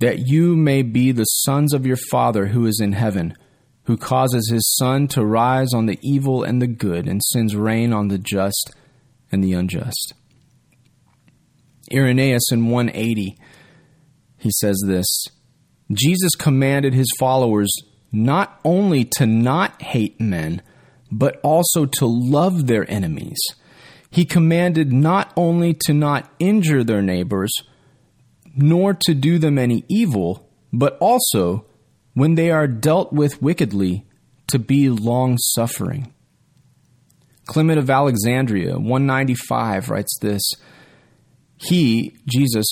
that 0.00 0.26
you 0.26 0.56
may 0.56 0.82
be 0.82 1.12
the 1.12 1.24
sons 1.24 1.72
of 1.72 1.86
your 1.86 1.96
Father 2.10 2.46
who 2.46 2.66
is 2.66 2.80
in 2.80 2.92
heaven, 2.92 3.36
who 3.84 3.96
causes 3.96 4.50
his 4.50 4.74
sun 4.76 5.08
to 5.08 5.24
rise 5.24 5.72
on 5.74 5.86
the 5.86 5.98
evil 6.02 6.42
and 6.42 6.60
the 6.60 6.66
good, 6.66 7.06
and 7.06 7.22
sends 7.22 7.54
rain 7.54 7.92
on 7.92 8.08
the 8.08 8.18
just 8.18 8.74
and 9.30 9.42
the 9.42 9.52
unjust. 9.52 10.14
Irenaeus 11.92 12.50
in 12.50 12.70
180, 12.70 13.36
he 14.38 14.50
says 14.60 14.82
this 14.86 15.06
Jesus 15.92 16.34
commanded 16.34 16.94
his 16.94 17.10
followers 17.18 17.70
not 18.10 18.60
only 18.64 19.04
to 19.04 19.26
not 19.26 19.82
hate 19.82 20.20
men, 20.20 20.62
but 21.10 21.40
also 21.42 21.86
to 21.86 22.06
love 22.06 22.66
their 22.66 22.88
enemies. 22.90 23.38
He 24.10 24.24
commanded 24.24 24.92
not 24.92 25.32
only 25.36 25.74
to 25.86 25.92
not 25.92 26.30
injure 26.38 26.84
their 26.84 27.02
neighbors, 27.02 27.52
nor 28.56 28.94
to 29.06 29.14
do 29.14 29.38
them 29.38 29.58
any 29.58 29.84
evil, 29.88 30.48
but 30.72 30.96
also, 31.00 31.66
when 32.14 32.36
they 32.36 32.50
are 32.50 32.68
dealt 32.68 33.12
with 33.12 33.42
wickedly, 33.42 34.06
to 34.48 34.58
be 34.58 34.88
long 34.88 35.36
suffering. 35.38 36.12
Clement 37.46 37.78
of 37.78 37.90
Alexandria, 37.90 38.78
195, 38.78 39.90
writes 39.90 40.16
this 40.20 40.42
He, 41.56 42.16
Jesus, 42.26 42.66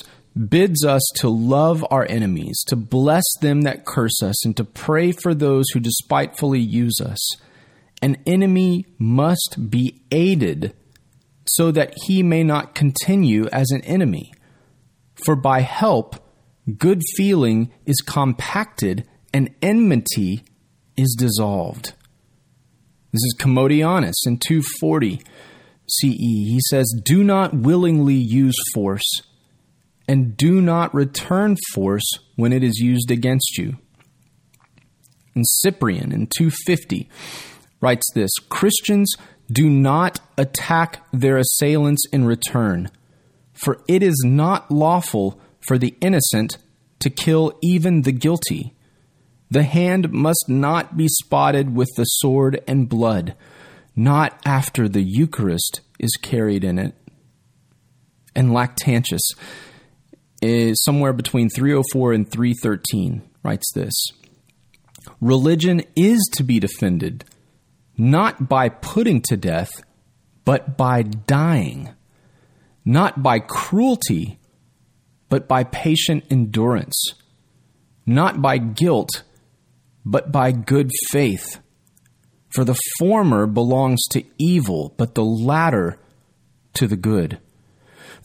bids 0.48 0.84
us 0.84 1.02
to 1.16 1.28
love 1.28 1.84
our 1.90 2.06
enemies, 2.08 2.62
to 2.68 2.76
bless 2.76 3.24
them 3.40 3.62
that 3.62 3.84
curse 3.84 4.22
us, 4.22 4.44
and 4.46 4.56
to 4.56 4.64
pray 4.64 5.12
for 5.12 5.34
those 5.34 5.66
who 5.72 5.80
despitefully 5.80 6.60
use 6.60 7.00
us. 7.00 7.18
An 8.02 8.18
enemy 8.26 8.84
must 8.98 9.70
be 9.70 10.02
aided 10.10 10.74
so 11.46 11.70
that 11.70 11.94
he 12.04 12.22
may 12.22 12.42
not 12.42 12.74
continue 12.74 13.46
as 13.52 13.70
an 13.70 13.82
enemy. 13.82 14.32
For 15.14 15.36
by 15.36 15.60
help, 15.60 16.16
good 16.78 17.00
feeling 17.16 17.72
is 17.86 18.00
compacted 18.00 19.06
and 19.32 19.54
enmity 19.62 20.44
is 20.96 21.16
dissolved. 21.18 21.94
This 23.12 23.22
is 23.22 23.36
Commodianus 23.38 24.14
in 24.26 24.38
240 24.38 25.20
CE. 25.88 26.02
He 26.02 26.60
says, 26.70 26.92
Do 27.04 27.22
not 27.22 27.54
willingly 27.54 28.14
use 28.14 28.56
force 28.74 29.20
and 30.08 30.36
do 30.36 30.60
not 30.60 30.94
return 30.94 31.56
force 31.72 32.10
when 32.36 32.52
it 32.52 32.64
is 32.64 32.78
used 32.78 33.10
against 33.10 33.58
you. 33.58 33.76
And 35.34 35.44
Cyprian 35.46 36.12
in 36.12 36.28
250 36.36 37.08
writes 37.82 38.06
this 38.14 38.30
Christians 38.48 39.14
do 39.50 39.68
not 39.68 40.20
attack 40.38 41.04
their 41.12 41.36
assailants 41.36 42.06
in 42.10 42.24
return, 42.24 42.90
for 43.52 43.82
it 43.86 44.02
is 44.02 44.22
not 44.24 44.70
lawful 44.70 45.38
for 45.60 45.76
the 45.76 45.94
innocent 46.00 46.56
to 47.00 47.10
kill 47.10 47.58
even 47.62 48.02
the 48.02 48.12
guilty. 48.12 48.74
The 49.50 49.64
hand 49.64 50.10
must 50.12 50.46
not 50.48 50.96
be 50.96 51.08
spotted 51.08 51.76
with 51.76 51.90
the 51.96 52.04
sword 52.04 52.62
and 52.66 52.88
blood, 52.88 53.34
not 53.94 54.40
after 54.46 54.88
the 54.88 55.02
Eucharist 55.02 55.82
is 55.98 56.16
carried 56.22 56.64
in 56.64 56.78
it. 56.78 56.94
And 58.34 58.52
Lactantius 58.52 59.34
is 60.40 60.82
somewhere 60.82 61.12
between 61.12 61.50
304 61.50 62.12
and 62.14 62.30
313 62.30 63.22
writes 63.42 63.70
this 63.74 63.92
Religion 65.20 65.82
is 65.94 66.26
to 66.32 66.42
be 66.42 66.58
defended 66.58 67.24
not 67.96 68.48
by 68.48 68.68
putting 68.68 69.20
to 69.22 69.36
death, 69.36 69.82
but 70.44 70.76
by 70.76 71.02
dying, 71.02 71.90
not 72.84 73.22
by 73.22 73.38
cruelty, 73.38 74.38
but 75.28 75.48
by 75.48 75.64
patient 75.64 76.24
endurance, 76.30 77.14
not 78.06 78.42
by 78.42 78.58
guilt, 78.58 79.22
but 80.04 80.32
by 80.32 80.52
good 80.52 80.90
faith. 81.10 81.60
For 82.50 82.64
the 82.64 82.78
former 82.98 83.46
belongs 83.46 84.02
to 84.10 84.24
evil, 84.38 84.94
but 84.96 85.14
the 85.14 85.24
latter 85.24 85.98
to 86.74 86.86
the 86.86 86.96
good. 86.96 87.38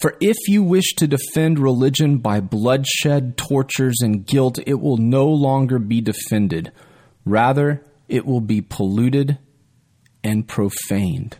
For 0.02 0.16
if 0.20 0.36
you 0.48 0.64
wish 0.64 0.94
to 0.96 1.08
defend 1.08 1.60
religion 1.60 2.18
by 2.18 2.40
bloodshed, 2.40 3.38
tortures, 3.38 4.00
and 4.02 4.26
guilt, 4.26 4.60
it 4.68 4.80
will 4.80 4.98
no 4.98 5.28
longer 5.28 5.80
be 5.80 6.02
defended. 6.02 6.72
Rather, 7.26 7.84
it 8.08 8.26
will 8.26 8.42
be 8.42 8.62
polluted 8.62 9.38
and 10.24 10.48
profaned. 10.48 11.38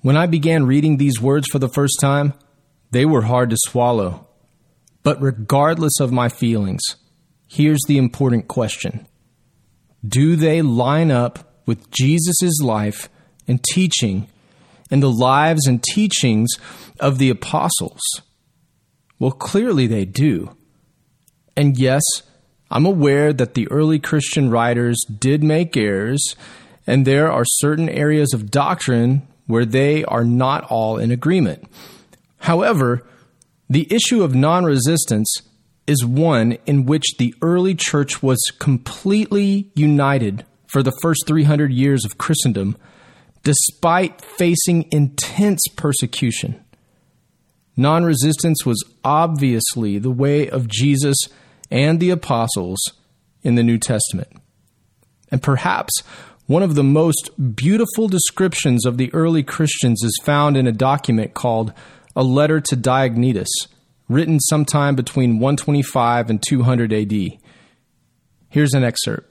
When 0.00 0.16
I 0.16 0.26
began 0.26 0.66
reading 0.66 0.96
these 0.96 1.20
words 1.20 1.48
for 1.50 1.58
the 1.58 1.68
first 1.68 1.98
time, 2.00 2.34
they 2.90 3.04
were 3.04 3.22
hard 3.22 3.50
to 3.50 3.56
swallow. 3.58 4.26
But 5.02 5.20
regardless 5.20 6.00
of 6.00 6.12
my 6.12 6.28
feelings, 6.28 6.82
here's 7.48 7.82
the 7.86 7.98
important 7.98 8.48
question 8.48 9.06
Do 10.06 10.36
they 10.36 10.62
line 10.62 11.10
up 11.10 11.62
with 11.66 11.90
Jesus' 11.90 12.60
life 12.62 13.08
and 13.46 13.62
teaching 13.62 14.28
and 14.90 15.02
the 15.02 15.10
lives 15.10 15.66
and 15.66 15.82
teachings 15.82 16.48
of 17.00 17.18
the 17.18 17.30
apostles? 17.30 18.00
Well, 19.18 19.32
clearly 19.32 19.86
they 19.86 20.04
do. 20.04 20.56
And 21.56 21.76
yes, 21.76 22.02
I'm 22.70 22.86
aware 22.86 23.32
that 23.32 23.54
the 23.54 23.68
early 23.70 23.98
Christian 23.98 24.50
writers 24.50 25.02
did 25.04 25.42
make 25.42 25.76
errors, 25.76 26.36
and 26.86 27.06
there 27.06 27.30
are 27.32 27.44
certain 27.44 27.88
areas 27.88 28.32
of 28.34 28.50
doctrine 28.50 29.26
where 29.46 29.64
they 29.64 30.04
are 30.04 30.24
not 30.24 30.64
all 30.64 30.98
in 30.98 31.10
agreement. 31.10 31.64
However, 32.40 33.04
the 33.70 33.92
issue 33.92 34.22
of 34.22 34.34
non 34.34 34.64
resistance 34.64 35.34
is 35.86 36.04
one 36.04 36.58
in 36.66 36.84
which 36.84 37.16
the 37.18 37.34
early 37.40 37.74
church 37.74 38.22
was 38.22 38.38
completely 38.58 39.70
united 39.74 40.44
for 40.66 40.82
the 40.82 40.96
first 41.00 41.24
300 41.26 41.72
years 41.72 42.04
of 42.04 42.18
Christendom, 42.18 42.76
despite 43.42 44.22
facing 44.22 44.86
intense 44.92 45.62
persecution. 45.76 46.62
Non 47.74 48.04
resistance 48.04 48.66
was 48.66 48.84
obviously 49.02 49.98
the 49.98 50.10
way 50.10 50.50
of 50.50 50.68
Jesus 50.68 51.16
and 51.70 52.00
the 52.00 52.10
apostles 52.10 52.78
in 53.42 53.54
the 53.54 53.62
New 53.62 53.78
Testament. 53.78 54.28
And 55.30 55.42
perhaps 55.42 55.92
one 56.46 56.62
of 56.62 56.74
the 56.74 56.84
most 56.84 57.30
beautiful 57.54 58.08
descriptions 58.08 58.86
of 58.86 58.96
the 58.96 59.12
early 59.12 59.42
Christians 59.42 60.02
is 60.02 60.18
found 60.24 60.56
in 60.56 60.66
a 60.66 60.72
document 60.72 61.34
called 61.34 61.72
A 62.16 62.22
Letter 62.22 62.60
to 62.60 62.76
Diognetus, 62.76 63.48
written 64.08 64.40
sometime 64.40 64.96
between 64.96 65.40
125 65.40 66.30
and 66.30 66.42
200 66.42 66.92
AD. 66.92 67.12
Here's 68.48 68.72
an 68.72 68.82
excerpt. 68.82 69.30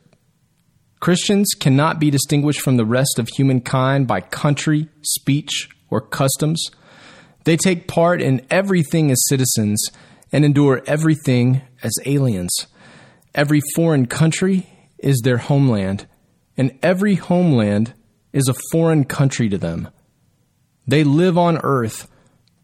Christians 0.99 1.53
cannot 1.59 1.99
be 1.99 2.11
distinguished 2.11 2.61
from 2.61 2.77
the 2.77 2.85
rest 2.85 3.17
of 3.17 3.27
humankind 3.29 4.07
by 4.07 4.21
country, 4.21 4.87
speech, 5.01 5.69
or 5.89 6.01
customs. 6.01 6.69
They 7.43 7.57
take 7.57 7.87
part 7.87 8.21
in 8.21 8.45
everything 8.49 9.09
as 9.09 9.23
citizens 9.27 9.83
and 10.31 10.43
endure 10.43 10.81
everything 10.85 11.61
as 11.83 11.93
aliens. 12.05 12.67
Every 13.33 13.61
foreign 13.75 14.07
country 14.07 14.67
is 14.97 15.21
their 15.23 15.37
homeland, 15.37 16.07
and 16.57 16.77
every 16.81 17.15
homeland 17.15 17.93
is 18.33 18.47
a 18.47 18.55
foreign 18.71 19.03
country 19.03 19.49
to 19.49 19.57
them. 19.57 19.89
They 20.87 21.03
live 21.03 21.37
on 21.37 21.59
earth, 21.63 22.09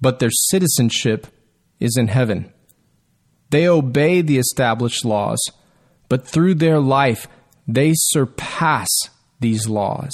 but 0.01 0.19
their 0.19 0.31
citizenship 0.49 1.27
is 1.79 1.97
in 1.97 2.07
heaven. 2.07 2.51
They 3.49 3.67
obey 3.67 4.21
the 4.21 4.37
established 4.37 5.05
laws, 5.05 5.39
but 6.09 6.27
through 6.27 6.55
their 6.55 6.79
life 6.79 7.27
they 7.67 7.93
surpass 7.95 8.89
these 9.39 9.67
laws. 9.67 10.13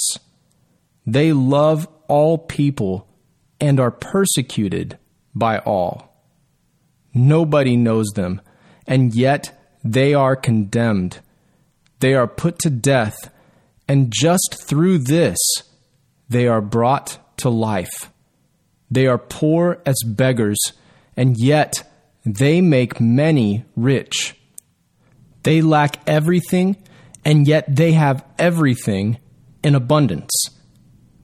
They 1.06 1.32
love 1.32 1.88
all 2.08 2.38
people 2.38 3.08
and 3.60 3.80
are 3.80 3.90
persecuted 3.90 4.98
by 5.34 5.58
all. 5.58 6.09
Nobody 7.12 7.76
knows 7.76 8.08
them, 8.14 8.40
and 8.86 9.14
yet 9.14 9.58
they 9.84 10.14
are 10.14 10.36
condemned. 10.36 11.20
They 12.00 12.14
are 12.14 12.28
put 12.28 12.58
to 12.60 12.70
death, 12.70 13.30
and 13.88 14.12
just 14.12 14.62
through 14.62 14.98
this, 14.98 15.38
they 16.28 16.46
are 16.46 16.60
brought 16.60 17.18
to 17.38 17.50
life. 17.50 18.10
They 18.90 19.06
are 19.06 19.18
poor 19.18 19.80
as 19.84 19.96
beggars, 20.06 20.58
and 21.16 21.36
yet 21.38 21.88
they 22.24 22.60
make 22.60 23.00
many 23.00 23.64
rich. 23.76 24.36
They 25.42 25.62
lack 25.62 25.96
everything, 26.08 26.76
and 27.24 27.46
yet 27.46 27.64
they 27.74 27.92
have 27.92 28.24
everything 28.38 29.18
in 29.62 29.74
abundance. 29.74 30.30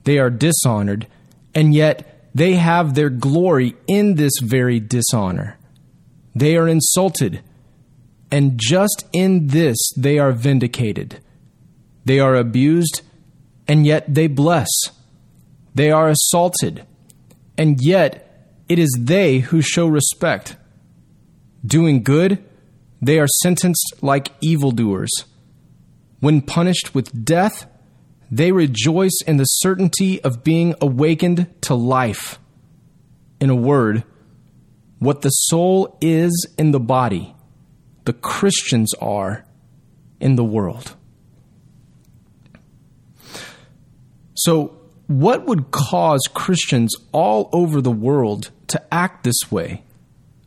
They 0.05 0.19
are 0.19 0.31
dishonored, 0.31 1.07
and 1.55 1.75
yet 1.75 2.31
they 2.35 2.55
have 2.55 2.95
their 2.95 3.11
glory 3.11 3.77
in 3.87 4.15
this 4.15 4.33
very 4.43 4.81
dishonor. 4.81 5.59
They 6.37 6.59
are 6.59 6.69
insulted, 6.69 7.41
and 8.31 8.61
just 8.61 9.07
in 9.15 9.47
this 9.47 9.79
they 9.97 10.19
are 10.19 10.33
vindicated. 10.33 11.21
They 12.05 12.21
are 12.21 12.35
abused, 12.35 13.01
and 13.67 13.87
yet 13.87 14.05
they 14.13 14.27
bless. 14.27 14.69
They 15.75 15.91
are 15.91 16.11
assaulted, 16.11 16.85
and 17.57 17.81
yet 17.81 18.53
it 18.69 18.79
is 18.79 18.95
they 19.01 19.39
who 19.39 19.63
show 19.63 19.87
respect. 19.87 20.57
Doing 21.65 22.03
good, 22.03 22.45
they 23.01 23.19
are 23.19 23.29
sentenced 23.41 23.95
like 24.03 24.29
evildoers. 24.43 25.25
When 26.21 26.43
punished 26.43 26.95
with 26.95 27.25
death, 27.25 27.67
they 28.31 28.53
rejoice 28.53 29.19
in 29.27 29.39
the 29.39 29.45
certainty 29.45 30.21
of 30.23 30.45
being 30.45 30.75
awakened 30.83 31.47
to 31.63 31.75
life. 31.75 32.39
In 33.41 33.49
a 33.49 33.55
word, 33.55 34.05
what 34.99 35.23
the 35.23 35.31
soul 35.31 35.97
is 36.01 36.47
in 36.59 36.71
the 36.71 36.81
body, 36.81 37.35
the 38.05 38.13
Christians 38.13 38.93
are 38.95 39.45
in 40.21 40.37
the 40.37 40.45
world. 40.45 40.97
So, 44.35 44.79
what 45.07 45.47
would 45.47 45.71
cause 45.71 46.23
Christians 46.35 46.95
all 47.13 47.49
over 47.53 47.81
the 47.81 47.91
world 47.91 48.51
to 48.69 48.83
act 48.93 49.25
this 49.25 49.51
way, 49.51 49.83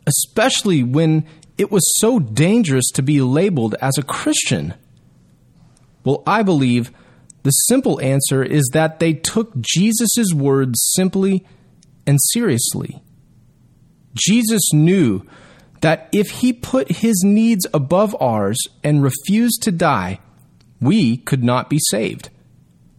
especially 0.06 0.84
when 0.84 1.26
it 1.58 1.72
was 1.72 1.84
so 2.00 2.20
dangerous 2.20 2.90
to 2.92 3.02
be 3.02 3.22
labeled 3.22 3.76
as 3.82 3.98
a 3.98 4.04
Christian? 4.04 4.74
Well, 6.04 6.24
I 6.26 6.44
believe 6.44 6.92
the 7.44 7.52
simple 7.52 8.02
answer 8.02 8.44
is 8.44 8.70
that 8.74 9.00
they 9.00 9.14
took 9.14 9.54
Jesus' 9.60 10.34
words 10.34 10.80
simply 10.94 11.46
and 12.06 12.18
seriously. 12.34 13.02
Jesus 14.14 14.74
knew 14.74 15.26
that 15.82 16.10
if 16.12 16.30
he 16.30 16.52
put 16.54 16.92
his 16.92 17.22
needs 17.26 17.66
above 17.74 18.16
ours 18.20 18.58
and 18.84 19.04
refused 19.04 19.62
to 19.64 19.72
die, 19.72 20.20
we 20.82 21.18
could 21.18 21.44
not 21.44 21.70
be 21.70 21.80
saved. 21.90 22.30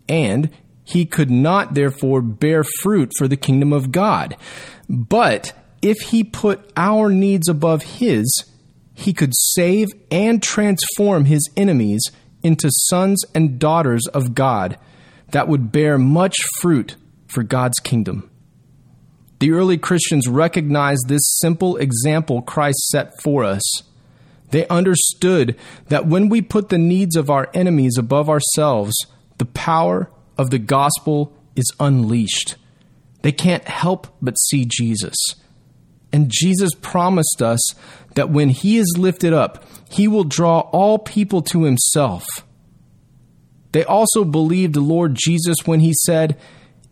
And 0.09 0.51
he 0.85 1.07
could 1.07 1.31
not 1.31 1.75
therefore 1.75 2.20
bear 2.20 2.64
fruit 2.64 3.12
for 3.16 3.29
the 3.29 3.37
kingdom 3.37 3.73
of 3.73 3.92
God. 3.92 4.37
But 4.88 5.53
if 5.83 5.99
he 6.09 6.25
put 6.25 6.70
our 6.77 7.11
needs 7.11 7.49
above 7.49 7.83
his, 7.83 8.44
he 8.94 9.12
could 9.12 9.33
save 9.35 9.88
and 10.11 10.42
transform 10.42 11.27
his 11.27 11.49
enemies 11.57 12.03
into 12.42 12.70
sons 12.70 13.23
and 13.35 13.59
daughters 13.59 14.07
of 14.09 14.35
God 14.35 14.79
that 15.31 15.49
would 15.49 15.73
bear 15.73 15.99
much 15.99 16.37
fruit 16.59 16.96
for 17.29 17.42
God's 17.42 17.79
kingdom. 17.79 18.30
The 19.40 19.53
early 19.53 19.79
Christians 19.79 20.29
recognized 20.29 21.09
this 21.09 21.22
simple 21.38 21.76
example 21.79 22.42
Christ 22.42 22.79
set 22.88 23.20
for 23.22 23.42
us. 23.42 23.62
They 24.50 24.66
understood 24.68 25.57
that 25.88 26.07
when 26.07 26.29
we 26.29 26.42
put 26.42 26.68
the 26.68 26.79
needs 26.79 27.16
of 27.16 27.31
our 27.31 27.48
enemies 27.55 27.96
above 27.98 28.29
ourselves, 28.29 28.94
the 29.38 29.46
power 29.46 30.11
of 30.37 30.50
the 30.50 30.59
gospel 30.59 31.33
is 31.57 31.72
unleashed. 31.81 32.57
They 33.22 33.33
can't 33.33 33.66
help 33.66 34.09
but 34.20 34.38
see 34.38 34.66
Jesus. 34.66 35.16
And 36.12 36.31
Jesus 36.31 36.70
promised 36.81 37.40
us 37.40 37.61
that 38.14 38.31
when 38.31 38.48
he 38.48 38.76
is 38.76 38.96
lifted 38.98 39.33
up, 39.33 39.64
he 39.90 40.09
will 40.09 40.24
draw 40.24 40.61
all 40.61 40.98
people 40.98 41.40
to 41.42 41.62
himself. 41.62 42.24
They 43.72 43.85
also 43.85 44.24
believed 44.24 44.74
the 44.74 44.81
Lord 44.81 45.14
Jesus 45.14 45.59
when 45.64 45.81
he 45.81 45.92
said, 46.05 46.37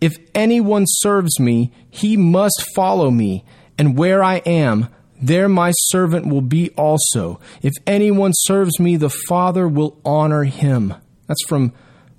if 0.01 0.17
anyone 0.35 0.85
serves 0.87 1.41
me, 1.41 1.73
he 1.91 2.17
must 2.17 2.65
follow 2.75 3.11
me, 3.11 3.45
and 3.77 3.97
where 3.99 4.23
I 4.23 4.37
am, 4.47 4.89
there 5.21 5.49
my 5.49 5.73
servant 5.73 6.27
will 6.27 6.43
be 6.43 6.71
also. 6.71 7.41
If 7.63 7.73
anyone 7.87 8.33
serves 8.35 8.79
me, 8.79 8.97
the 8.97 9.11
Father 9.11 9.67
will 9.67 10.01
honor 10.05 10.45
him. 10.45 10.95
That's 11.27 11.45
from 11.47 11.73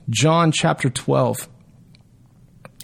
John 0.09 0.51
chapter 0.51 0.89
12. 0.89 1.47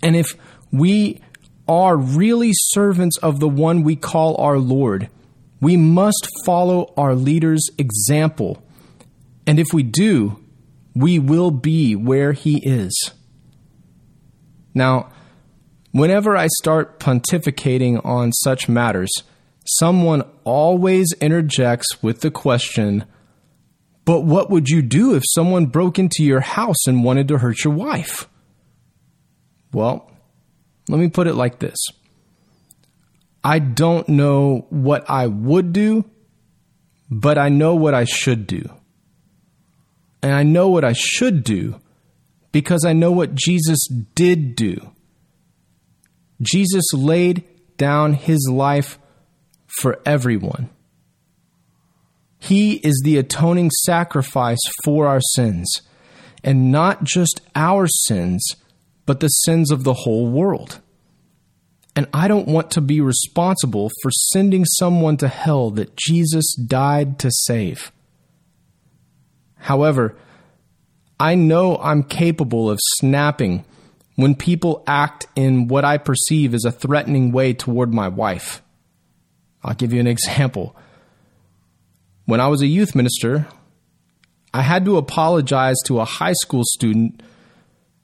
And 0.02 0.16
if 0.16 0.36
we 0.72 1.22
are 1.68 1.98
really 1.98 2.52
servants 2.54 3.18
of 3.18 3.40
the 3.40 3.50
one 3.50 3.84
we 3.84 3.96
call 3.96 4.38
our 4.38 4.60
Lord, 4.60 5.10
we 5.60 5.76
must 5.76 6.28
follow 6.46 6.94
our 6.96 7.16
leader's 7.16 7.70
example. 7.78 8.64
And 9.48 9.60
if 9.60 9.68
we 9.74 9.84
do, 9.84 10.40
we 10.94 11.20
will 11.20 11.52
be 11.52 11.96
where 11.96 12.34
he 12.34 12.58
is. 12.66 13.12
Now, 14.76 15.10
Whenever 15.96 16.36
I 16.36 16.48
start 16.48 17.00
pontificating 17.00 18.06
on 18.06 18.34
such 18.34 18.68
matters, 18.68 19.10
someone 19.66 20.24
always 20.44 21.14
interjects 21.22 22.04
with 22.04 22.20
the 22.20 22.30
question, 22.30 23.06
But 24.04 24.26
what 24.26 24.50
would 24.50 24.68
you 24.68 24.82
do 24.82 25.16
if 25.16 25.24
someone 25.26 25.68
broke 25.68 25.98
into 25.98 26.22
your 26.22 26.42
house 26.42 26.86
and 26.86 27.06
wanted 27.06 27.30
to 27.30 27.38
hurt 27.38 27.64
your 27.64 27.74
wife? 27.74 28.28
Well, 29.72 30.12
let 30.90 31.00
me 31.00 31.08
put 31.08 31.28
it 31.28 31.36
like 31.36 31.60
this 31.60 31.78
I 33.42 33.60
don't 33.60 34.10
know 34.10 34.68
what 34.70 35.10
I 35.10 35.28
would 35.28 35.72
do, 35.72 36.04
but 37.10 37.38
I 37.38 37.48
know 37.48 37.74
what 37.76 37.94
I 37.94 38.04
should 38.04 38.48
do. 38.48 38.70
And 40.22 40.34
I 40.34 40.44
know 40.44 40.68
what 40.68 40.84
I 40.84 40.92
should 40.92 41.46
do 41.46 41.80
because 42.56 42.86
I 42.86 42.94
know 42.94 43.12
what 43.12 43.36
Jesus 43.36 43.86
did 44.16 44.56
do. 44.56 44.78
Jesus 46.42 46.86
laid 46.94 47.44
down 47.76 48.14
his 48.14 48.50
life 48.50 48.98
for 49.82 50.00
everyone. 50.06 50.70
He 52.40 52.76
is 52.76 53.02
the 53.04 53.18
atoning 53.18 53.72
sacrifice 53.84 54.62
for 54.86 55.06
our 55.06 55.20
sins, 55.20 55.82
and 56.46 56.72
not 56.72 57.04
just 57.04 57.42
our 57.58 57.88
sins, 57.88 58.42
but 59.06 59.20
the 59.20 59.28
sins 59.28 59.70
of 59.70 59.84
the 59.84 59.94
whole 59.94 60.30
world. 60.30 60.80
And 61.94 62.08
I 62.14 62.30
don't 62.30 62.48
want 62.48 62.72
to 62.72 62.82
be 62.82 63.02
responsible 63.02 63.92
for 64.02 64.12
sending 64.32 64.64
someone 64.64 65.18
to 65.18 65.28
hell 65.28 65.72
that 65.72 65.98
Jesus 65.98 66.56
died 66.56 67.20
to 67.20 67.32
save. 67.32 67.92
However, 69.58 70.16
I 71.20 71.36
know 71.36 71.78
I'm 71.78 72.04
capable 72.04 72.70
of 72.70 72.80
snapping 72.98 73.64
when 74.16 74.36
people 74.36 74.84
act 74.88 75.28
in 75.36 75.68
what 75.68 75.86
I 75.86 75.98
perceive 75.98 76.54
as 76.54 76.66
a 76.66 76.72
threatening 76.72 77.32
way 77.32 77.54
toward 77.54 77.94
my 77.94 78.08
wife. 78.08 78.62
I'll 79.64 79.76
give 79.76 79.94
you 79.94 80.00
an 80.00 80.08
example. 80.08 80.76
When 82.26 82.40
I 82.40 82.48
was 82.48 82.62
a 82.62 82.68
youth 82.68 82.96
minister, 82.96 83.48
I 84.54 84.62
had 84.62 84.86
to 84.86 84.98
apologize 84.98 85.78
to 85.86 86.00
a 86.00 86.06
high 86.06 86.34
school 86.34 86.64
student 86.66 87.22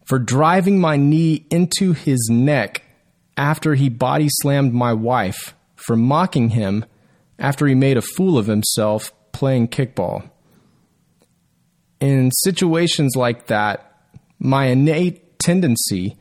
for 0.05 0.19
driving 0.19 0.79
my 0.79 0.97
knee 0.97 1.45
into 1.49 1.93
his 1.93 2.29
neck 2.31 2.83
after 3.37 3.75
he 3.75 3.89
body 3.89 4.27
slammed 4.29 4.73
my 4.73 4.93
wife 4.93 5.53
for 5.75 5.95
mocking 5.95 6.49
him 6.49 6.85
after 7.39 7.67
he 7.67 7.75
made 7.75 7.97
a 7.97 8.01
fool 8.01 8.37
of 8.37 8.47
himself 8.47 9.11
playing 9.31 9.67
kickball. 9.67 10.30
In 12.01 12.31
situations 12.43 13.15
like 13.15 13.47
that, 13.47 13.95
my 14.39 14.65
innate 14.65 15.39
tendency 15.39 16.17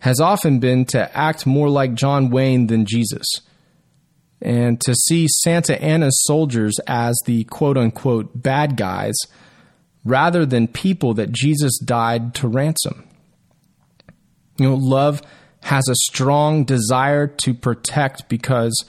has 0.00 0.20
often 0.20 0.60
been 0.60 0.84
to 0.84 1.16
act 1.16 1.46
more 1.46 1.68
like 1.68 1.94
John 1.94 2.30
Wayne 2.30 2.68
than 2.68 2.84
Jesus 2.84 3.26
and 4.42 4.80
to 4.82 4.94
see 4.94 5.26
Santa 5.42 5.80
Anna's 5.82 6.22
soldiers 6.26 6.78
as 6.86 7.18
the 7.24 7.44
quote 7.44 7.76
unquote 7.76 8.42
bad 8.42 8.76
guys 8.76 9.14
rather 10.04 10.46
than 10.46 10.68
people 10.68 11.14
that 11.14 11.32
Jesus 11.32 11.78
died 11.78 12.34
to 12.36 12.46
ransom. 12.46 13.08
You 14.58 14.70
know, 14.70 14.76
love 14.76 15.22
has 15.62 15.88
a 15.88 15.94
strong 15.94 16.64
desire 16.64 17.26
to 17.26 17.54
protect 17.54 18.28
because, 18.28 18.84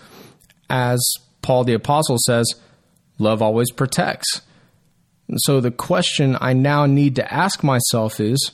as 0.70 1.02
Paul 1.42 1.64
the 1.64 1.74
Apostle 1.74 2.18
says, 2.26 2.46
love 3.18 3.42
always 3.42 3.72
protects. 3.72 4.42
So 5.36 5.60
the 5.60 5.72
question 5.72 6.38
I 6.40 6.54
now 6.54 6.86
need 6.86 7.16
to 7.18 7.34
ask 7.34 7.64
myself 7.64 8.20
is 8.20 8.52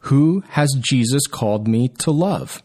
who 0.00 0.42
has 0.50 0.76
Jesus 0.78 1.26
called 1.26 1.66
me 1.66 1.88
to 1.88 2.10
love? 2.10 2.62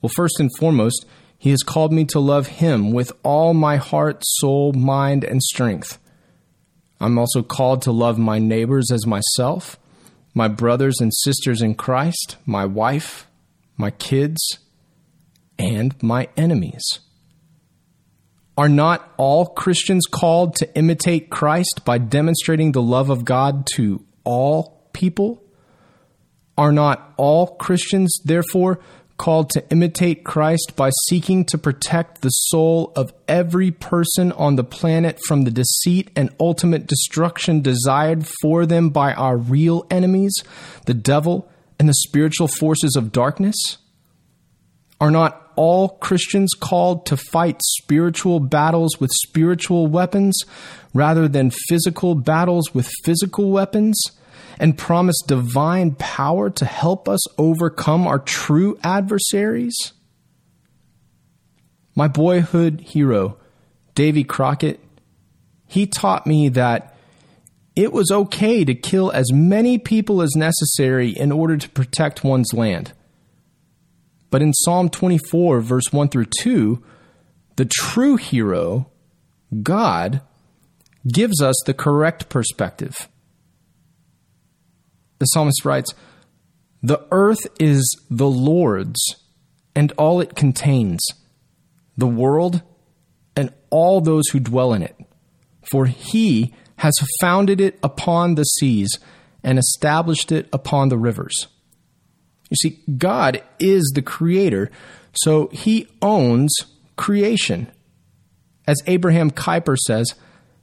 Well, 0.00 0.10
first 0.14 0.40
and 0.40 0.50
foremost, 0.58 1.04
he 1.36 1.50
has 1.50 1.62
called 1.62 1.92
me 1.92 2.06
to 2.06 2.20
love 2.20 2.46
him 2.46 2.92
with 2.92 3.12
all 3.22 3.52
my 3.52 3.76
heart, 3.76 4.22
soul, 4.24 4.72
mind, 4.72 5.24
and 5.24 5.42
strength. 5.42 5.98
I'm 7.00 7.18
also 7.18 7.42
called 7.42 7.82
to 7.82 7.92
love 7.92 8.18
my 8.18 8.38
neighbors 8.38 8.90
as 8.90 9.06
myself, 9.06 9.78
my 10.34 10.48
brothers 10.48 11.00
and 11.00 11.12
sisters 11.14 11.60
in 11.60 11.74
Christ, 11.74 12.36
my 12.46 12.64
wife, 12.64 13.26
my 13.76 13.90
kids, 13.90 14.58
and 15.58 16.00
my 16.02 16.28
enemies. 16.36 17.00
Are 18.60 18.68
not 18.68 19.10
all 19.16 19.46
Christians 19.46 20.04
called 20.04 20.54
to 20.56 20.76
imitate 20.76 21.30
Christ 21.30 21.80
by 21.86 21.96
demonstrating 21.96 22.72
the 22.72 22.82
love 22.82 23.08
of 23.08 23.24
God 23.24 23.66
to 23.76 24.04
all 24.22 24.86
people? 24.92 25.42
Are 26.58 26.70
not 26.70 27.14
all 27.16 27.56
Christians, 27.56 28.12
therefore, 28.22 28.78
called 29.16 29.48
to 29.52 29.66
imitate 29.70 30.24
Christ 30.24 30.74
by 30.76 30.90
seeking 31.08 31.46
to 31.46 31.56
protect 31.56 32.20
the 32.20 32.28
soul 32.28 32.92
of 32.96 33.14
every 33.26 33.70
person 33.70 34.30
on 34.32 34.56
the 34.56 34.64
planet 34.64 35.18
from 35.26 35.44
the 35.44 35.50
deceit 35.50 36.10
and 36.14 36.28
ultimate 36.38 36.86
destruction 36.86 37.62
desired 37.62 38.26
for 38.42 38.66
them 38.66 38.90
by 38.90 39.14
our 39.14 39.38
real 39.38 39.86
enemies, 39.90 40.34
the 40.84 40.92
devil 40.92 41.50
and 41.78 41.88
the 41.88 41.94
spiritual 41.94 42.46
forces 42.46 42.94
of 42.94 43.10
darkness? 43.10 43.78
Are 45.00 45.10
not 45.10 45.39
all 45.56 45.88
Christians 45.88 46.52
called 46.54 47.06
to 47.06 47.16
fight 47.16 47.60
spiritual 47.78 48.40
battles 48.40 49.00
with 49.00 49.10
spiritual 49.24 49.86
weapons 49.86 50.42
rather 50.94 51.28
than 51.28 51.50
physical 51.68 52.14
battles 52.14 52.74
with 52.74 52.90
physical 53.04 53.50
weapons? 53.50 54.00
And 54.58 54.76
promise 54.76 55.16
divine 55.26 55.94
power 55.94 56.50
to 56.50 56.64
help 56.66 57.08
us 57.08 57.20
overcome 57.38 58.06
our 58.06 58.18
true 58.18 58.78
adversaries? 58.82 59.74
My 61.96 62.08
boyhood 62.08 62.82
hero, 62.82 63.38
Davy 63.94 64.22
Crockett, 64.22 64.80
he 65.66 65.86
taught 65.86 66.26
me 66.26 66.50
that 66.50 66.94
it 67.76 67.92
was 67.92 68.10
okay 68.10 68.64
to 68.64 68.74
kill 68.74 69.10
as 69.12 69.32
many 69.32 69.78
people 69.78 70.20
as 70.20 70.34
necessary 70.36 71.10
in 71.10 71.32
order 71.32 71.56
to 71.56 71.68
protect 71.70 72.24
one's 72.24 72.52
land. 72.52 72.92
But 74.30 74.42
in 74.42 74.52
Psalm 74.52 74.88
24, 74.88 75.60
verse 75.60 75.92
1 75.92 76.08
through 76.08 76.28
2, 76.40 76.82
the 77.56 77.64
true 77.64 78.16
hero, 78.16 78.90
God, 79.62 80.22
gives 81.06 81.42
us 81.42 81.56
the 81.66 81.74
correct 81.74 82.28
perspective. 82.28 83.08
The 85.18 85.26
psalmist 85.26 85.64
writes, 85.64 85.94
The 86.82 87.06
earth 87.10 87.46
is 87.58 87.84
the 88.08 88.28
Lord's 88.28 89.00
and 89.74 89.92
all 89.92 90.20
it 90.20 90.34
contains, 90.34 91.00
the 91.96 92.06
world 92.06 92.62
and 93.36 93.52
all 93.70 94.00
those 94.00 94.28
who 94.28 94.40
dwell 94.40 94.72
in 94.72 94.82
it. 94.82 94.96
For 95.70 95.86
he 95.86 96.54
has 96.76 96.94
founded 97.20 97.60
it 97.60 97.78
upon 97.82 98.34
the 98.34 98.44
seas 98.44 98.98
and 99.44 99.58
established 99.58 100.32
it 100.32 100.48
upon 100.52 100.88
the 100.88 100.98
rivers. 100.98 101.48
You 102.50 102.56
see, 102.56 102.80
God 102.98 103.42
is 103.58 103.92
the 103.94 104.02
creator, 104.02 104.70
so 105.12 105.48
he 105.48 105.88
owns 106.02 106.54
creation. 106.96 107.70
As 108.66 108.82
Abraham 108.86 109.30
Kuyper 109.30 109.76
says, 109.76 110.14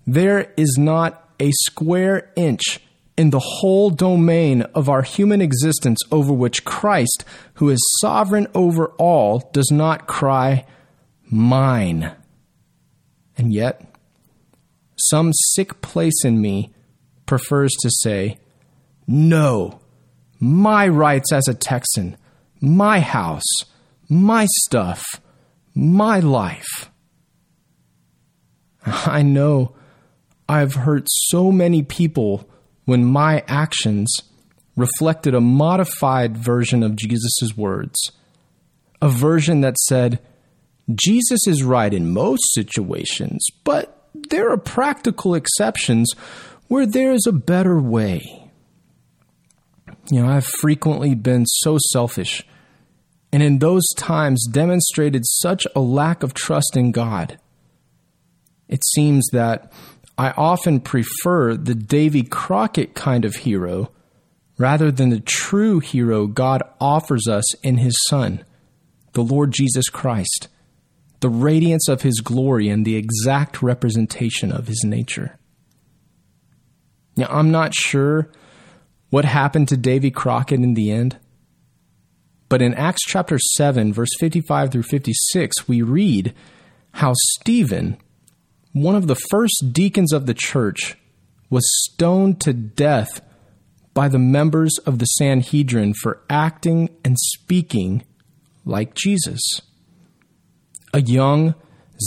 there 0.06 0.54
is 0.56 0.78
not 0.78 1.30
a 1.40 1.52
square 1.52 2.32
inch 2.36 2.80
in 3.18 3.32
the 3.32 3.40
whole 3.40 3.90
domain 3.90 4.62
of 4.76 4.88
our 4.88 5.02
human 5.02 5.42
existence 5.42 6.00
over 6.12 6.32
which 6.32 6.64
Christ, 6.64 7.26
who 7.56 7.70
is 7.70 7.80
sovereign 8.00 8.48
over 8.54 8.90
all, 8.98 9.50
does 9.52 9.72
not 9.72 10.08
cry, 10.08 10.66
Mine. 11.30 12.14
And 13.38 13.54
yet, 13.54 13.82
some 14.98 15.32
sick 15.34 15.82
place 15.82 16.24
in 16.24 16.42
me 16.42 16.72
prefers 17.26 17.74
to 17.82 17.90
say, 18.02 18.40
No, 19.06 19.82
my 20.40 20.88
rights 20.88 21.32
as 21.32 21.48
a 21.48 21.54
Texan, 21.54 22.18
my 22.62 23.00
house, 23.00 23.46
my 24.10 24.48
stuff, 24.64 25.04
my 25.74 26.20
life. 26.20 26.90
I 28.86 29.22
know 29.22 29.76
I've 30.48 30.76
hurt 30.76 31.08
so 31.10 31.52
many 31.52 31.84
people 31.84 32.50
when 32.86 33.04
my 33.04 33.44
actions 33.48 34.16
reflected 34.76 35.34
a 35.34 35.42
modified 35.42 36.38
version 36.38 36.84
of 36.84 36.96
Jesus' 36.96 37.58
words, 37.58 38.12
a 39.02 39.10
version 39.10 39.62
that 39.62 39.78
said, 39.80 40.20
Jesus 40.96 41.46
is 41.48 41.64
right 41.64 41.94
in 41.94 42.14
most 42.14 42.44
situations, 42.54 43.46
but 43.66 44.08
there 44.30 44.50
are 44.50 44.58
practical 44.58 45.36
exceptions 45.36 46.14
where 46.68 46.86
there 46.86 47.12
is 47.12 47.26
a 47.28 47.34
better 47.34 47.82
way. 47.82 48.47
You 50.10 50.22
know, 50.22 50.30
I've 50.30 50.46
frequently 50.46 51.16
been 51.16 51.46
so 51.46 51.78
selfish 51.92 52.46
and 53.32 53.44
in 53.44 53.60
those 53.60 53.88
times 53.98 54.48
demonstrated 54.50 55.26
such 55.26 55.68
a 55.76 55.82
lack 55.82 56.24
of 56.24 56.34
trust 56.34 56.78
in 56.78 56.92
God. 56.92 57.38
It 58.68 58.86
seems 58.86 59.28
that 59.32 59.72
I 60.18 60.32
often 60.32 60.80
prefer 60.80 61.56
the 61.56 61.76
Davy 61.76 62.24
Crockett 62.24 62.96
kind 62.96 63.26
of 63.26 63.36
hero 63.36 63.92
rather 64.58 64.92
than 64.92 65.10
the 65.10 65.20
true 65.20 65.80
hero 65.80 66.26
God 66.26 66.64
offers 66.82 67.28
us 67.28 67.54
in 67.56 67.78
his 67.78 67.96
Son, 68.10 68.44
the 69.14 69.24
Lord 69.24 69.52
Jesus 69.52 69.90
Christ, 69.90 70.48
the 71.20 71.30
radiance 71.30 71.88
of 71.88 72.02
his 72.02 72.22
glory 72.22 72.70
and 72.70 72.86
the 72.86 72.96
exact 72.96 73.62
representation 73.62 74.52
of 74.52 74.68
his 74.68 74.84
nature. 74.84 75.38
Now, 77.16 77.28
I'm 77.30 77.52
not 77.52 77.76
sure 77.76 78.32
what 79.10 79.26
happened 79.26 79.68
to 79.70 79.78
Davy 79.78 80.12
Crockett 80.12 80.60
in 80.60 80.74
the 80.74 80.92
end, 80.92 81.18
but 82.50 82.62
in 82.62 82.74
Acts 82.74 83.04
chapter 83.06 83.38
7, 83.58 83.94
verse 83.94 84.10
55 84.20 84.72
through 84.72 84.84
56, 84.84 85.68
we 85.68 85.82
read 85.82 86.34
how 86.94 87.14
Stephen, 87.34 87.98
one 88.72 88.96
of 88.96 89.08
the 89.08 89.20
first 89.30 89.72
deacons 89.72 90.14
of 90.14 90.26
the 90.26 90.34
church, 90.34 90.98
was 91.50 91.64
stoned 91.86 92.40
to 92.42 92.54
death 92.54 93.22
by 93.94 94.08
the 94.08 94.20
members 94.20 94.78
of 94.86 95.00
the 95.00 95.06
Sanhedrin 95.06 95.94
for 95.94 96.22
acting 96.30 96.90
and 97.04 97.18
speaking 97.20 98.06
like 98.64 98.94
Jesus. 98.94 99.42
A 100.94 101.02
young, 101.02 101.56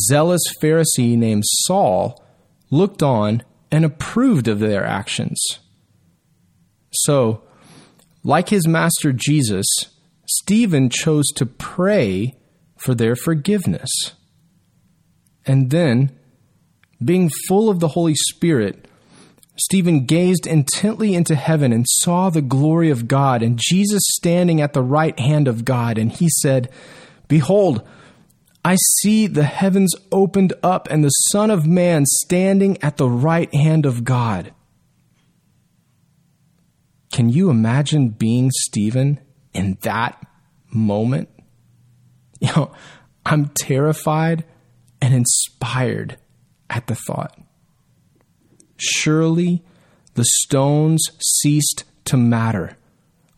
zealous 0.09 0.43
Pharisee 0.63 1.17
named 1.17 1.45
Saul 1.45 2.25
looked 2.71 3.03
on 3.03 3.43
and 3.71 3.85
approved 3.85 4.49
of 4.49 4.61
their 4.61 4.85
actions. 4.85 5.39
So, 6.91 7.43
like 8.23 8.49
his 8.49 8.67
master 8.67 9.13
Jesus, 9.13 9.67
Stephen 10.27 10.91
chose 10.91 11.27
to 11.37 11.47
pray 11.47 12.37
for 12.77 12.95
their 12.95 13.17
forgiveness. 13.17 13.91
And 15.47 15.71
then, 15.71 16.17
being 17.03 17.31
full 17.49 17.71
of 17.71 17.81
the 17.81 17.89
Holy 17.89 18.15
Spirit, 18.15 18.87
Stephen 19.57 20.07
gazed 20.07 20.47
intently 20.47 21.15
into 21.15 21.35
heaven 21.35 21.73
and 21.73 21.87
saw 21.87 22.31
the 22.31 22.43
glory 22.43 22.91
of 22.91 23.09
God 23.09 23.43
and 23.43 23.59
Jesus 23.61 24.03
standing 24.07 24.61
at 24.61 24.73
the 24.73 24.83
right 24.83 25.19
hand 25.19 25.49
of 25.49 25.65
God. 25.65 25.99
And 25.99 26.11
he 26.11 26.29
said, 26.29 26.71
Behold, 27.29 27.87
I 28.65 28.77
see 28.99 29.27
the 29.27 29.45
heavens 29.45 29.95
opened 30.11 30.53
up 30.63 30.89
and 30.91 31.05
the 31.05 31.09
Son 31.09 31.51
of 31.51 31.67
Man 31.67 32.05
standing 32.07 32.83
at 32.83 32.97
the 32.97 33.09
right 33.09 33.53
hand 33.55 33.87
of 33.87 34.05
God. 34.05 34.53
Can 37.13 37.29
you 37.29 37.51
imagine 37.51 38.11
being 38.11 38.51
Stephen 38.53 39.21
in 39.53 39.79
that 39.83 40.25
moment? 40.73 41.29
You 42.43 42.49
know, 42.57 42.73
I'm 43.27 43.51
terrified 43.61 44.45
and 45.03 45.13
inspired 45.13 46.17
at 46.71 46.87
the 46.87 46.95
thought. 46.95 47.39
Surely 48.79 49.63
the 50.15 50.25
stones 50.41 51.03
ceased 51.21 51.85
to 52.07 52.17
matter 52.17 52.79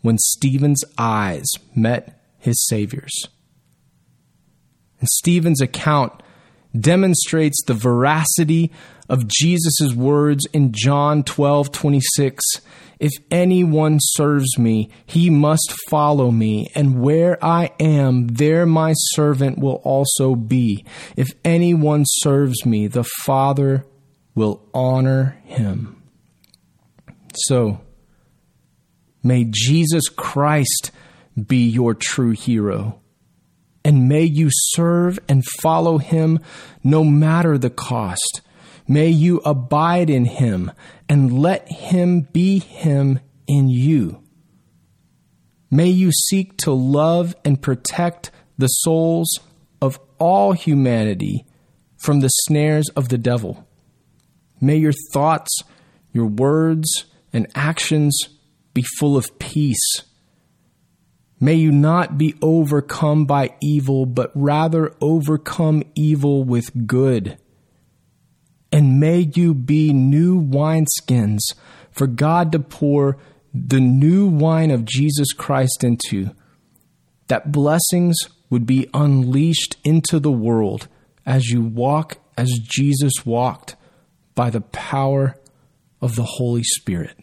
when 0.02 0.18
Stephen's 0.18 0.84
eyes 0.98 1.48
met 1.74 2.22
his 2.38 2.64
Savior's. 2.68 3.26
And 5.00 5.08
Stephen's 5.08 5.60
account 5.60 6.22
demonstrates 6.78 7.62
the 7.66 7.74
veracity 7.74 8.72
of 9.08 9.28
Jesus' 9.28 9.94
words 9.94 10.46
in 10.52 10.72
John 10.72 11.22
12 11.22 11.72
26. 11.72 12.42
If 12.98 13.12
anyone 13.32 13.98
serves 14.00 14.56
me, 14.58 14.88
he 15.04 15.28
must 15.28 15.74
follow 15.90 16.30
me, 16.30 16.70
and 16.76 17.00
where 17.00 17.36
I 17.44 17.70
am, 17.80 18.28
there 18.28 18.64
my 18.64 18.92
servant 18.94 19.58
will 19.58 19.80
also 19.82 20.36
be. 20.36 20.84
If 21.16 21.30
anyone 21.44 22.04
serves 22.06 22.64
me, 22.64 22.86
the 22.86 23.02
Father 23.24 23.84
will 24.36 24.64
honor 24.72 25.36
him. 25.44 26.00
So, 27.34 27.80
may 29.22 29.46
Jesus 29.50 30.08
Christ 30.08 30.92
be 31.46 31.68
your 31.68 31.94
true 31.94 32.30
hero 32.30 33.01
and 33.84 34.08
may 34.08 34.22
you 34.22 34.48
serve 34.50 35.18
and 35.28 35.44
follow 35.60 35.98
him 35.98 36.40
no 36.82 37.04
matter 37.04 37.58
the 37.58 37.70
cost. 37.70 38.40
May 38.86 39.08
you 39.08 39.38
abide 39.44 40.10
in 40.10 40.24
him 40.24 40.72
and 41.08 41.40
let 41.40 41.70
him 41.70 42.28
be 42.32 42.58
him 42.58 43.20
in 43.46 43.68
you. 43.68 44.22
May 45.70 45.88
you 45.88 46.12
seek 46.12 46.56
to 46.58 46.72
love 46.72 47.34
and 47.44 47.62
protect 47.62 48.30
the 48.58 48.66
souls 48.66 49.38
of 49.80 49.98
all 50.18 50.52
humanity 50.52 51.46
from 51.96 52.20
the 52.20 52.28
snares 52.28 52.88
of 52.90 53.08
the 53.08 53.18
devil. 53.18 53.66
May 54.60 54.76
your 54.76 54.92
thoughts, 55.12 55.62
your 56.12 56.26
words, 56.26 57.06
and 57.32 57.46
actions 57.54 58.18
be 58.74 58.84
full 58.98 59.16
of 59.16 59.38
peace 59.38 60.02
May 61.42 61.54
you 61.54 61.72
not 61.72 62.16
be 62.16 62.36
overcome 62.40 63.24
by 63.24 63.56
evil, 63.60 64.06
but 64.06 64.30
rather 64.32 64.94
overcome 65.00 65.82
evil 65.96 66.44
with 66.44 66.86
good. 66.86 67.36
And 68.70 69.00
may 69.00 69.28
you 69.34 69.52
be 69.52 69.92
new 69.92 70.40
wineskins 70.40 71.40
for 71.90 72.06
God 72.06 72.52
to 72.52 72.60
pour 72.60 73.18
the 73.52 73.80
new 73.80 74.28
wine 74.28 74.70
of 74.70 74.84
Jesus 74.84 75.32
Christ 75.32 75.82
into, 75.82 76.30
that 77.26 77.50
blessings 77.50 78.16
would 78.48 78.64
be 78.64 78.88
unleashed 78.94 79.78
into 79.82 80.20
the 80.20 80.30
world 80.30 80.86
as 81.26 81.48
you 81.48 81.60
walk 81.60 82.18
as 82.36 82.60
Jesus 82.62 83.26
walked 83.26 83.74
by 84.36 84.48
the 84.48 84.60
power 84.60 85.36
of 86.00 86.14
the 86.14 86.22
Holy 86.22 86.62
Spirit. 86.62 87.16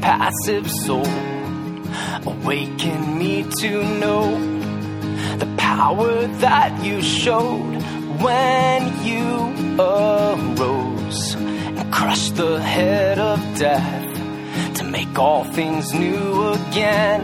Passive 0.00 0.70
soul. 0.70 1.06
Awaken 2.26 3.18
me 3.18 3.44
to 3.60 3.82
know 3.98 4.24
the 5.38 5.54
power 5.56 6.26
that 6.26 6.84
you 6.84 7.02
showed 7.02 7.82
when 8.22 9.04
you 9.04 9.78
arose 9.78 11.34
and 11.34 11.92
crushed 11.92 12.36
the 12.36 12.60
head 12.60 13.18
of 13.18 13.38
death 13.58 14.74
to 14.76 14.84
make 14.84 15.18
all 15.18 15.44
things 15.44 15.92
new 15.94 16.48
again 16.52 17.20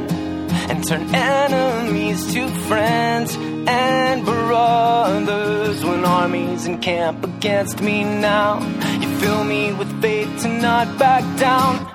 and 0.70 0.86
turn 0.86 1.14
enemies 1.14 2.32
to 2.32 2.48
friends 2.68 3.36
and 3.66 4.24
brothers 4.24 5.84
when 5.84 6.04
armies 6.04 6.66
encamp 6.66 7.24
against 7.24 7.80
me 7.80 8.04
now. 8.04 8.60
You 9.00 9.18
fill 9.18 9.44
me 9.44 9.72
with 9.72 10.00
faith 10.00 10.42
to 10.42 10.48
not 10.48 10.98
back 10.98 11.22
down 11.38 11.93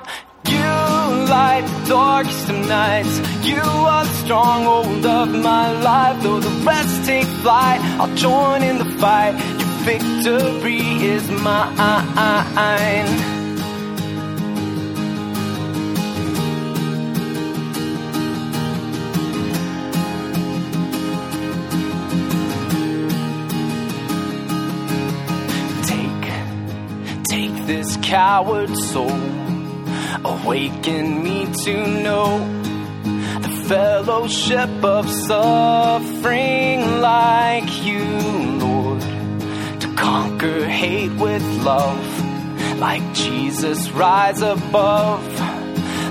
light, 1.29 1.63
darkest 1.87 2.49
of 2.49 2.67
nights. 2.67 3.19
You 3.45 3.61
are 3.61 4.03
the 4.03 4.13
stronghold 4.23 5.05
of 5.05 5.29
my 5.29 5.71
life. 5.79 6.21
Though 6.23 6.39
the 6.39 6.65
rest 6.65 7.05
take 7.05 7.27
flight, 7.43 7.79
I'll 7.99 8.15
join 8.15 8.63
in 8.63 8.79
the 8.79 8.85
fight. 8.85 9.35
Your 9.59 9.69
victory 9.89 10.81
is 11.15 11.29
mine. 11.29 13.07
Take 27.29 27.67
this 27.67 27.97
coward 27.97 28.75
soul 28.75 29.38
Awaken 30.25 31.23
me 31.23 31.45
to 31.63 31.87
know 32.03 32.39
the 33.41 33.63
fellowship 33.67 34.69
of 34.83 35.09
suffering 35.09 36.99
like 36.99 37.85
you, 37.85 38.03
Lord. 38.59 39.01
To 39.79 39.93
conquer 39.95 40.65
hate 40.65 41.13
with 41.13 41.43
love, 41.63 42.79
like 42.79 43.13
Jesus 43.13 43.89
rise 43.91 44.41
above 44.41 45.23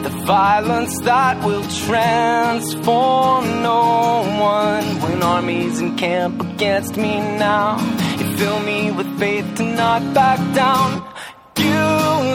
the 0.03 0.11
violence 0.25 1.01
that 1.01 1.45
will 1.45 1.67
transform 1.87 3.63
no 3.63 4.23
one 4.41 4.85
when 5.03 5.23
armies 5.23 5.81
encamp 5.81 6.41
against 6.41 6.97
me 6.97 7.19
now. 7.37 7.79
You 8.19 8.37
fill 8.39 8.61
me 8.61 8.91
with 8.91 9.19
faith 9.19 9.57
to 9.57 9.65
not 9.65 10.15
back 10.15 10.39
down 10.55 11.08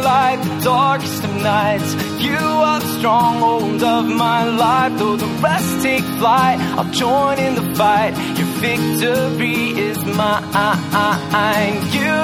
light, 0.03 0.39
the 0.43 0.63
darkest 0.63 1.23
of 1.23 1.33
nights. 1.41 1.95
You 2.21 2.37
are 2.37 2.79
the 2.79 2.99
stronghold 2.99 3.83
of 3.83 4.05
my 4.05 4.43
life. 4.43 4.97
Though 4.97 5.15
the 5.15 5.31
rest 5.41 5.81
take 5.81 6.03
flight, 6.19 6.59
I'll 6.77 6.91
join 6.91 7.39
in 7.39 7.55
the 7.55 7.75
fight. 7.75 8.13
Your 8.37 8.47
victory 8.67 9.71
is 9.89 9.97
mine. 10.05 11.73
You 11.97 12.15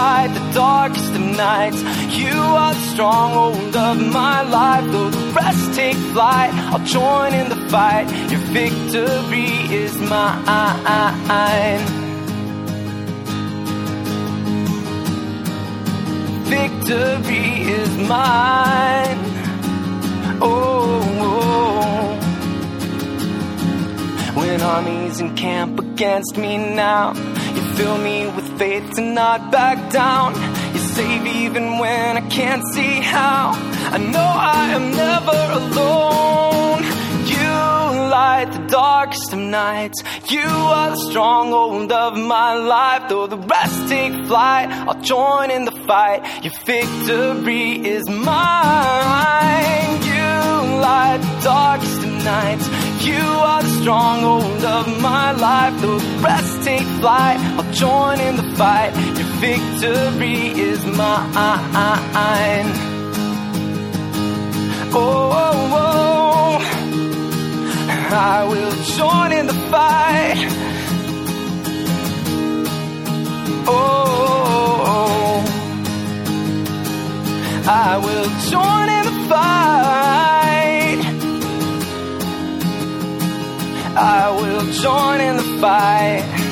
light 0.00 0.30
the 0.34 0.52
darkest 0.54 1.12
of 1.14 1.20
nights. 1.20 1.80
You 2.16 2.38
are 2.62 2.74
the 2.74 2.86
stronghold 2.92 3.76
of 3.76 3.96
my 4.12 4.42
life. 4.42 4.84
Though 4.92 5.10
the 5.10 5.32
rest 5.32 5.74
take 5.74 5.96
flight, 6.14 6.52
I'll 6.72 6.84
join 6.84 7.34
in 7.34 7.48
the 7.48 7.60
fight. 7.68 8.06
Your 8.30 8.40
victory 8.60 9.50
is 9.74 10.00
mine. 10.00 12.05
Victory 16.48 17.48
is 17.80 17.96
mine. 18.08 19.18
Oh, 20.40 21.02
oh. 21.20 22.18
when 24.36 24.60
armies 24.62 25.20
encamp 25.20 25.80
against 25.80 26.36
me 26.36 26.56
now, 26.56 27.14
you 27.54 27.62
fill 27.74 27.98
me 27.98 28.28
with 28.28 28.58
faith 28.58 28.94
to 28.94 29.00
not 29.00 29.50
back 29.50 29.90
down. 29.90 30.34
You 30.72 30.78
save 30.78 31.26
even 31.26 31.78
when 31.78 32.16
I 32.16 32.20
can't 32.28 32.62
see 32.72 33.00
how. 33.00 33.52
I 33.90 33.98
know 33.98 34.30
I 34.58 34.68
am 34.78 34.92
never 34.92 35.40
alone. 35.60 36.95
Light 38.46 38.60
the 38.60 38.66
darkest 38.68 39.32
of 39.32 39.38
nights. 39.40 40.02
You 40.30 40.46
are 40.46 40.90
the 40.90 41.10
stronghold 41.10 41.90
of 41.90 42.16
my 42.16 42.54
life. 42.54 43.08
Though 43.08 43.26
the 43.26 43.38
rest 43.38 43.88
take 43.88 44.12
flight, 44.26 44.68
I'll 44.70 45.00
join 45.02 45.50
in 45.50 45.64
the 45.64 45.72
fight. 45.72 46.44
Your 46.44 46.52
victory 46.64 47.84
is 47.84 48.08
mine. 48.08 50.02
You 50.10 50.78
light 50.80 51.18
the 51.22 51.40
darkest 51.42 51.98
of 52.04 52.24
nights. 52.24 52.68
You 53.04 53.24
are 53.50 53.62
the 53.62 53.80
stronghold 53.80 54.64
of 54.64 55.00
my 55.00 55.32
life. 55.32 55.80
Though 55.80 55.98
the 55.98 56.22
rest 56.22 56.62
take 56.62 56.86
flight, 57.00 57.40
I'll 57.58 57.72
join 57.72 58.20
in 58.20 58.36
the 58.36 58.54
fight. 58.54 58.94
Your 59.18 59.30
victory 59.42 60.50
is 60.70 60.84
mine. 60.86 62.68
Oh, 64.92 65.30
oh, 65.32 65.70
oh. 65.72 66.25
I 68.08 68.44
will 68.44 68.70
join 68.96 69.32
in 69.32 69.46
the 69.46 69.54
fight. 69.70 70.36
Oh, 73.68 75.44
I 77.68 77.98
will 77.98 78.28
join 78.50 78.88
in 78.88 79.04
the 79.04 79.28
fight. 79.28 81.00
I 83.98 84.30
will 84.30 84.72
join 84.72 85.20
in 85.20 85.36
the 85.36 85.60
fight. 85.60 86.45